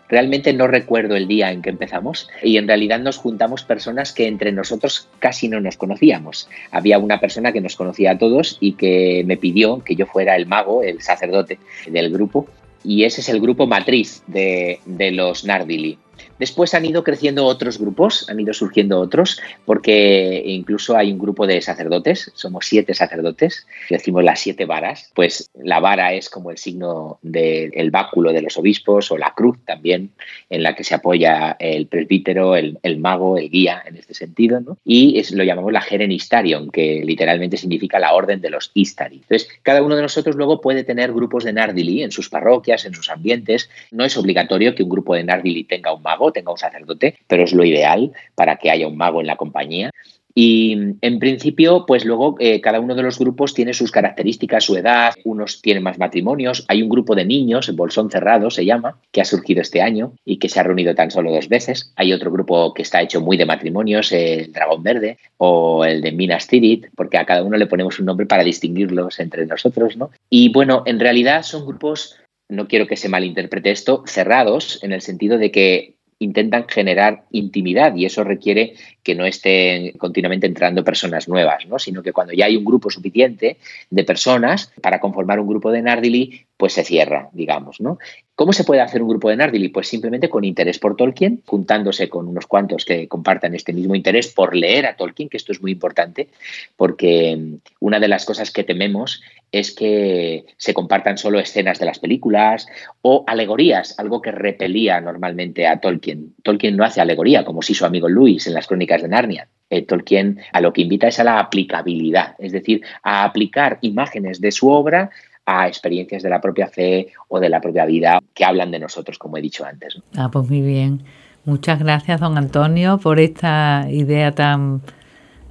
realmente 0.09 0.55
no 0.55 0.69
recuerdo 0.69 1.17
el 1.17 1.29
día 1.29 1.53
en 1.53 1.61
que 1.61 1.69
empezamos 1.69 2.31
y 2.43 2.57
en 2.57 2.67
realidad 2.67 2.99
nos 3.01 3.19
juntamos 3.19 3.63
personas 3.63 4.15
que 4.15 4.27
entre 4.27 4.53
nosotros 4.53 5.07
casi 5.19 5.49
no 5.49 5.61
nos 5.61 5.77
conocíamos. 5.77 6.49
Había 6.71 6.99
una 6.99 7.21
persona 7.21 7.53
que 7.53 7.61
nos 7.61 7.77
conocía 7.77 8.13
a 8.13 8.19
todos 8.19 8.57
y 8.59 8.73
que 8.73 9.23
me 9.27 9.37
pidió 9.37 9.85
que 9.85 9.97
yo 9.97 10.07
fuera 10.07 10.35
el 10.35 10.47
mago, 10.47 10.83
el 10.83 11.03
sacerdote 11.03 11.59
del 11.87 12.11
grupo 12.11 12.47
y 12.83 13.05
ese 13.05 13.21
es 13.21 13.29
el 13.29 13.43
grupo 13.43 13.67
matriz 13.67 14.23
de, 14.29 14.81
de 14.87 15.11
los 15.11 15.45
Nardili. 15.45 15.99
Después 16.43 16.75
han 16.75 16.85
ido 16.85 17.05
creciendo 17.05 17.45
otros 17.45 17.79
grupos, 17.79 18.29
han 18.29 18.41
ido 18.41 18.53
surgiendo 18.53 18.99
otros, 18.99 19.41
porque 19.65 20.43
incluso 20.45 20.97
hay 20.97 21.13
un 21.13 21.21
grupo 21.21 21.47
de 21.47 21.63
sacerdotes, 21.63 22.33
somos 22.35 22.67
siete 22.67 22.95
sacerdotes, 22.95 23.65
decimos 23.89 24.25
las 24.25 24.41
siete 24.41 24.65
varas, 24.65 25.13
pues 25.15 25.53
la 25.55 25.79
vara 25.79 26.15
es 26.15 26.29
como 26.29 26.51
el 26.51 26.59
signo 26.59 27.21
del 27.23 27.93
báculo 27.93 28.33
de 28.33 28.43
los 28.43 28.57
obispos 28.57 29.13
o 29.13 29.19
la 29.19 29.35
cruz 29.37 29.57
también, 29.65 30.11
en 30.51 30.65
la 30.65 30.75
que 30.75 30.83
se 30.83 30.97
apoya 30.97 31.55
el 31.61 31.87
presbítero, 31.87 32.57
el, 32.57 32.99
mago, 32.99 33.39
el 33.39 33.49
guía 33.49 33.81
en 33.87 33.95
este 33.95 34.13
sentido, 34.13 34.59
¿no? 34.59 34.79
y 34.85 35.21
es, 35.21 35.31
lo 35.31 35.45
llamamos 35.45 35.73
la 35.73 35.81
Gerenistarion, 35.81 36.73
que 36.73 37.05
literalmente 37.05 37.57
significa 37.57 38.01
la 38.01 38.15
orden 38.15 38.41
de 38.41 38.51
los 38.51 38.73
Istari. 38.75 39.19
Entonces, 39.23 39.49
cada 39.63 39.81
uno 39.81 39.95
de 39.95 40.03
nosotros 40.03 40.35
luego 40.35 40.61
puede 40.61 40.83
tener 40.83 41.13
grupos 41.13 41.45
de 41.45 41.53
Nardili 41.53 42.03
en 42.03 42.11
sus 42.11 42.29
parroquias, 42.29 42.85
en 42.85 42.95
sus 42.95 43.11
ambientes. 43.11 43.71
No 43.93 44.05
es 44.05 44.17
obligatorio 44.17 44.75
que 44.75 44.83
un 44.83 44.89
grupo 44.89 45.15
de 45.15 45.23
Nardili 45.23 45.63
tenga 45.63 45.95
un 45.95 46.03
mago, 46.03 46.32
tenga 46.33 46.53
un 46.53 46.59
sacerdote, 46.59 47.17
pero 47.27 47.45
es 47.45 47.53
lo 47.53 47.65
ideal 47.65 48.13
para 48.35 48.57
que 48.57 48.71
haya 48.71 48.89
un 48.89 48.97
mago 48.97 49.21
en 49.21 49.27
la 49.27 49.37
compañía. 49.37 49.91
Y 50.35 50.73
en 51.01 51.19
principio, 51.19 51.85
pues 51.87 52.05
luego 52.05 52.37
eh, 52.39 52.61
cada 52.61 52.81
uno 52.81 52.95
de 52.95 53.03
los 53.03 53.19
grupos 53.19 53.53
tiene 53.53 53.75
sus 53.75 53.91
características, 53.91 54.65
su 54.65 54.77
edad, 54.77 55.13
unos 55.25 55.61
tienen 55.61 55.83
más 55.83 55.99
matrimonios, 55.99 56.65
hay 56.69 56.83
un 56.83 56.89
grupo 56.89 57.15
de 57.15 57.27
niños, 57.27 57.69
el 57.69 57.77
Bolsón 57.77 58.11
Cerrado 58.11 58.51
se 58.51 58.65
llama, 58.65 58.99
que 59.11 59.21
ha 59.21 59.27
surgido 59.27 59.61
este 59.61 59.83
año 59.83 60.15
y 60.25 60.39
que 60.39 60.49
se 60.49 60.59
ha 60.59 60.63
reunido 60.63 60.95
tan 60.95 61.11
solo 61.11 61.31
dos 61.31 61.49
veces, 61.49 61.93
hay 61.97 62.15
otro 62.15 62.31
grupo 62.31 62.73
que 62.73 62.83
está 62.83 63.03
hecho 63.03 63.21
muy 63.21 63.37
de 63.37 63.45
matrimonios, 63.45 64.11
el 64.13 64.53
Dragón 64.53 64.83
Verde 64.83 65.19
o 65.37 65.85
el 65.85 66.01
de 66.01 66.13
Minas 66.13 66.47
Tirith, 66.47 66.87
porque 66.97 67.19
a 67.19 67.27
cada 67.27 67.43
uno 67.43 67.59
le 67.59 67.67
ponemos 67.67 67.99
un 67.99 68.07
nombre 68.07 68.27
para 68.27 68.43
distinguirlos 68.43 69.21
entre 69.21 69.45
nosotros, 69.45 69.99
¿no? 69.99 70.11
Y 70.31 70.51
bueno, 70.51 70.83
en 70.87 70.99
realidad 70.99 71.43
son 71.43 71.67
grupos 71.67 72.17
no 72.49 72.69
quiero 72.69 72.87
que 72.87 72.99
se 72.99 73.09
malinterprete 73.09 73.71
esto, 73.71 74.05
cerrados, 74.07 74.79
en 74.83 74.93
el 74.93 75.01
sentido 75.01 75.39
de 75.39 75.51
que 75.51 75.95
intentan 76.23 76.67
generar 76.69 77.25
intimidad 77.31 77.95
y 77.95 78.07
eso 78.07 78.25
requiere 78.25 78.75
que 79.03 79.15
no 79.15 79.25
estén 79.25 79.93
continuamente 79.99 80.47
entrando 80.47 80.85
personas 80.85 81.29
nuevas, 81.29 81.67
¿no? 81.67 81.79
sino 81.79 82.03
que 82.03 82.13
cuando 82.13 82.33
ya 82.33 82.47
hay 82.47 82.57
un 82.57 82.65
grupo 82.65 82.91
suficiente 82.91 83.57
de 83.91 84.05
personas 84.05 84.73
para 84.81 85.01
conformar 85.01 85.41
un 85.41 85.49
grupo 85.49 85.71
de 85.73 85.83
Nardili, 85.83 86.47
pues 86.63 86.75
se 86.75 86.85
cierra, 86.85 87.29
digamos. 87.33 87.81
¿no? 87.81 87.99
¿Cómo 88.37 88.53
se 88.53 88.63
puede 88.63 88.83
hacer 88.83 89.03
un 89.03 89.09
grupo 89.09 89.29
de 89.29 89.35
Nardili? 89.35 89.71
Pues 89.71 89.89
simplemente 89.89 90.29
con 90.29 90.45
interés 90.45 90.79
por 90.79 90.95
Tolkien, 90.95 91.43
juntándose 91.45 92.09
con 92.09 92.29
unos 92.29 92.47
cuantos 92.47 92.85
que 92.85 93.09
compartan 93.09 93.57
este 93.57 93.73
mismo 93.73 93.97
interés 93.97 94.29
por 94.29 94.55
leer 94.55 94.87
a 94.87 94.95
Tolkien, 94.95 95.29
que 95.29 95.39
esto 95.39 95.51
es 95.51 95.61
muy 95.61 95.73
importante, 95.73 96.29
porque 96.77 97.59
una 97.81 97.99
de 97.99 98.07
las 98.07 98.25
cosas 98.25 98.53
que 98.53 98.63
tememos 98.63 99.25
es 99.51 99.75
que 99.75 100.45
se 100.57 100.73
compartan 100.73 101.19
solo 101.19 101.41
escenas 101.41 101.81
de 101.81 101.87
las 101.87 101.99
películas 101.99 102.69
o 103.01 103.25
alegorías, 103.27 103.99
algo 103.99 104.23
que 104.23 104.31
repelía 104.31 105.01
normalmente 105.01 105.67
a 105.67 105.81
Tolkien. 105.81 106.33
Tolkien 106.45 106.77
no 106.77 106.85
hace 106.85 107.01
alegoría, 107.01 107.45
como 107.45 107.63
si 107.63 107.75
su 107.75 107.85
amigo 107.85 108.09
Luis 108.09 108.47
en 108.47 108.55
las 108.55 108.69
crónicas 108.69 109.03
de 109.03 109.09
Narnia. 109.09 109.49
Eh, 109.69 109.83
Tolkien 109.83 110.39
a 110.53 110.61
lo 110.61 110.73
que 110.73 110.83
invita 110.83 111.09
es 111.09 111.19
a 111.19 111.25
la 111.25 111.41
aplicabilidad, 111.41 112.37
es 112.39 112.53
decir, 112.53 112.83
a 113.03 113.25
aplicar 113.25 113.79
imágenes 113.81 114.41
de 114.41 114.53
su 114.53 114.69
obra 114.69 115.11
a 115.47 115.67
experiencias 115.67 116.23
de 116.23 116.31
la 116.31 116.41
propia 116.41 116.69
fe 116.69 117.13
o 117.29 117.41
de 117.41 117.49
la 117.49 117.61
propia 117.61 117.85
vida 117.85 118.21
que 118.35 118.45
hablan 118.45 118.71
de 118.71 118.79
nosotros, 118.79 119.19
como 119.19 119.37
he 119.37 119.41
dicho 119.41 119.65
antes. 119.65 119.99
Ah, 120.17 120.31
pues 120.31 120.49
muy 120.49 120.61
bien. 120.61 121.03
Muchas 121.45 121.81
gracias, 121.81 122.21
don 122.21 122.39
Antonio, 122.39 122.99
por 122.99 123.19
esta 123.19 123.87
idea 123.91 124.33
tan, 124.33 124.81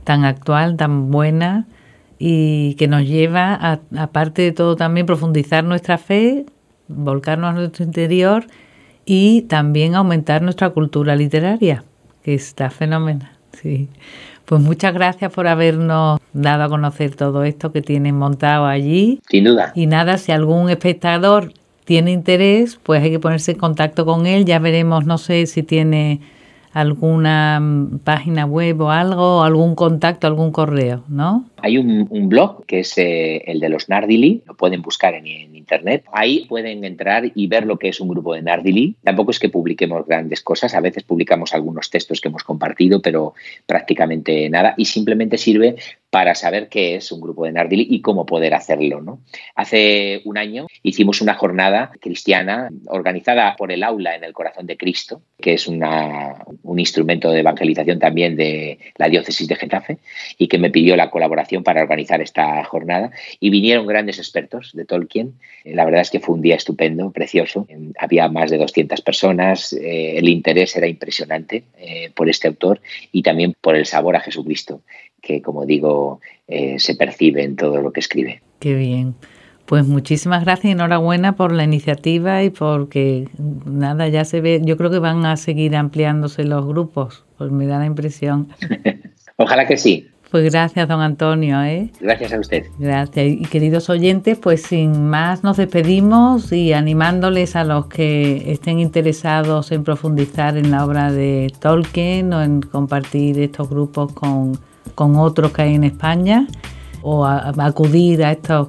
tan 0.06 0.23
actual, 0.23 0.77
tan 0.77 1.12
buena 1.12 1.67
y 2.17 2.75
que 2.75 2.88
nos 2.88 3.04
lleva, 3.06 3.54
a, 3.54 3.80
aparte 3.97 4.43
de 4.43 4.51
todo, 4.54 4.75
también 4.77 5.06
profundizar 5.06 5.63
nuestra 5.65 5.97
fe, 5.97 6.45
volcarnos 6.88 7.49
a 7.49 7.54
nuestro 7.54 7.84
interior 7.84 8.45
y 9.06 9.41
también 9.43 9.95
aumentar 9.95 10.41
nuestra 10.41 10.69
cultura 10.69 11.15
literaria, 11.15 11.84
que 12.23 12.34
está 12.34 12.69
fenomenal. 12.69 13.32
Sí. 13.51 13.89
Pues 14.45 14.62
muchas 14.62 14.93
gracias 14.93 15.34
por 15.34 15.47
habernos 15.47 16.20
dado 16.34 16.63
a 16.63 16.70
conocer 16.70 17.15
todo 17.15 17.44
esto 17.44 17.72
que 17.72 17.82
tienen 17.82 18.17
montado 18.17 18.65
allí. 18.65 19.20
Sin 19.30 19.44
duda. 19.44 19.72
Y 19.76 19.88
nada, 19.88 20.17
si 20.17 20.32
algún 20.32 20.70
espectador 20.70 21.54
tiene 21.86 22.12
interés, 22.12 22.80
pues 22.82 23.02
hay 23.02 23.12
que 23.12 23.20
ponerse 23.20 23.52
en 23.52 23.58
contacto 23.58 24.06
con 24.06 24.26
él. 24.26 24.46
Ya 24.46 24.60
veremos, 24.60 25.06
no 25.06 25.17
sé 25.17 25.46
si 25.46 25.63
tiene 25.63 26.22
alguna 26.74 27.60
mm, 27.60 28.00
página 28.00 28.46
web 28.46 28.82
o 28.82 28.91
algo, 28.91 29.44
algún 29.44 29.76
contacto, 29.76 30.28
algún 30.28 30.52
correo, 30.52 31.04
¿no? 31.10 31.46
Hay 31.58 31.78
un, 31.78 32.08
blog 32.30 32.65
que 32.65 32.80
es 32.80 32.98
eh, 32.98 33.44
el 33.46 33.60
de 33.60 33.70
los 33.70 33.89
Nardili, 33.89 34.41
lo 34.48 34.56
pueden 34.56 34.82
buscar 34.82 35.13
en, 35.15 35.28
internet. 35.28 36.06
Ahí 36.12 36.46
pueden 36.50 36.84
entrar 36.84 37.32
y 37.34 37.48
ver 37.48 37.65
lo 37.65 37.78
que 37.78 37.89
es 37.89 38.02
un 38.02 38.10
grupo 38.10 38.34
de 38.34 38.41
Nardili. 38.41 38.96
Tampoco 39.04 39.32
es 39.32 39.39
que 39.39 39.50
publiquemos 39.50 40.06
grandes 40.06 40.41
cosas, 40.41 40.74
a 40.74 40.82
veces 40.82 41.04
publicamos 41.04 41.54
algunos 41.54 41.89
textos 41.89 42.20
que 42.20 42.30
hemos 42.30 42.44
compartido, 42.44 43.02
pero 43.02 43.34
prácticamente 43.65 44.50
nada. 44.50 44.74
Y 44.78 44.86
simplemente 44.86 45.38
sirve 45.38 45.76
para 46.12 46.36
saber 46.36 46.67
qué 46.67 46.95
es 46.95 47.12
un 47.13 47.21
grupo 47.21 47.45
de 47.45 47.54
Nardili 47.54 47.88
y 47.89 48.02
cómo 48.02 48.26
poder 48.26 48.54
hacerlo. 48.54 49.02
¿no? 49.02 49.21
Hace 49.56 50.21
un 50.26 50.38
año 50.38 50.67
hicimos 50.84 51.21
una 51.21 51.36
jornada 51.36 51.91
cristiana 52.02 52.69
organizada 52.88 53.56
por 53.56 53.71
el 53.71 53.82
aula 53.82 54.15
en 54.15 54.26
el 54.26 54.34
corazón 54.34 54.67
de 54.67 54.76
Cristo, 54.76 55.21
que 55.39 55.54
es 55.54 55.67
un 55.67 56.80
instrumento 56.80 57.32
de 57.32 57.39
evangelización 57.39 57.97
también 57.97 58.36
de 58.36 58.78
la 58.97 59.08
diócesis 59.08 59.47
de 59.47 59.56
Getafe, 59.56 59.97
y 60.38 60.50
que 60.50 60.58
me 60.58 60.69
pidió 60.69 60.97
la 60.97 61.10
colaboración 61.10 61.63
para 61.63 61.82
organizar 61.82 62.21
esta 62.21 62.62
jornada. 62.65 63.12
Y 63.39 63.50
vinieron 63.50 63.88
grandes 63.88 64.19
expertos 64.19 64.71
de 64.74 64.84
Tolkien. 64.84 65.36
La 65.63 65.86
verdad 65.86 66.02
es 66.02 66.10
que 66.10 66.19
fue 66.19 66.36
un 66.36 66.41
día 66.41 66.56
estupendo, 66.56 67.12
precioso. 67.12 67.67
Había 67.97 68.28
más 68.28 68.52
de 68.52 68.58
200 68.58 69.00
personas. 69.02 69.71
Eh, 69.71 70.17
el 70.17 70.28
interés 70.28 70.76
era 70.76 70.88
impresionante 70.88 71.63
eh, 71.78 72.12
por 72.13 72.30
este 72.30 72.50
autor 72.50 72.82
y 73.13 73.21
también 73.24 73.56
por 73.62 73.78
el 73.78 73.86
sabor 73.86 74.17
a 74.17 74.19
Jesucristo, 74.19 74.82
que, 75.21 75.41
como 75.41 75.65
digo, 75.65 76.19
se 76.77 76.95
percibe 76.95 77.43
en 77.43 77.55
todo 77.55 77.81
lo 77.81 77.91
que 77.93 77.99
escribe. 78.01 78.41
Qué 78.60 78.73
bien. 78.73 79.15
Pues 79.71 79.88
muchísimas 79.88 80.43
gracias 80.43 80.65
y 80.65 80.71
enhorabuena 80.71 81.38
por 81.38 81.53
la 81.53 81.63
iniciativa 81.63 82.43
y 82.43 82.49
porque 82.49 83.29
nada, 83.65 84.10
ya 84.10 84.25
se 84.25 84.41
ve, 84.41 84.60
yo 84.62 84.75
creo 84.75 84.91
que 84.91 84.99
van 84.99 85.25
a 85.25 85.38
seguir 85.38 85.77
ampliándose 85.77 86.43
los 86.43 86.65
grupos, 86.65 87.23
pues 87.38 87.51
me 87.51 87.65
da 87.67 87.79
la 87.79 87.86
impresión. 87.86 88.49
Ojalá 89.38 89.65
que 89.65 89.77
sí. 89.77 90.10
Pues 90.29 90.51
gracias, 90.51 90.89
don 90.89 90.99
Antonio. 90.99 91.63
¿eh? 91.63 91.89
Gracias 92.01 92.34
a 92.34 92.39
usted. 92.39 92.65
Gracias. 92.79 93.25
Y 93.25 93.43
queridos 93.43 93.89
oyentes, 93.89 94.38
pues 94.38 94.62
sin 94.62 95.07
más 95.07 95.43
nos 95.43 95.55
despedimos 95.55 96.51
y 96.51 96.73
animándoles 96.73 97.55
a 97.55 97.63
los 97.63 97.86
que 97.86 98.51
estén 98.51 98.79
interesados 98.79 99.71
en 99.71 99.86
profundizar 99.86 100.57
en 100.57 100.71
la 100.71 100.86
obra 100.86 101.13
de 101.13 101.49
Tolkien 101.62 102.34
o 102.34 102.41
en 102.41 102.62
compartir 102.62 103.39
estos 103.39 103.69
grupos 103.69 104.12
con, 104.12 104.57
con 104.93 105.15
otros 105.15 105.51
que 105.51 105.63
hay 105.63 105.75
en 105.75 105.84
España 105.84 106.47
o 107.01 107.25
acudir 107.25 108.23
a 108.23 108.32
estas 108.32 108.67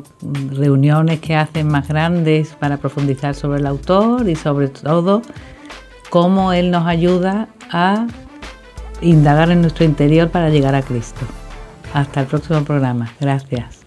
reuniones 0.50 1.20
que 1.20 1.36
hacen 1.36 1.68
más 1.68 1.88
grandes 1.88 2.54
para 2.58 2.78
profundizar 2.78 3.34
sobre 3.34 3.60
el 3.60 3.66
autor 3.66 4.28
y 4.28 4.36
sobre 4.36 4.68
todo 4.68 5.22
cómo 6.08 6.52
él 6.52 6.70
nos 6.70 6.86
ayuda 6.86 7.48
a 7.70 8.06
indagar 9.02 9.50
en 9.50 9.60
nuestro 9.60 9.84
interior 9.84 10.30
para 10.30 10.48
llegar 10.48 10.74
a 10.74 10.82
Cristo. 10.82 11.20
Hasta 11.92 12.20
el 12.20 12.26
próximo 12.26 12.62
programa. 12.64 13.12
Gracias. 13.20 13.81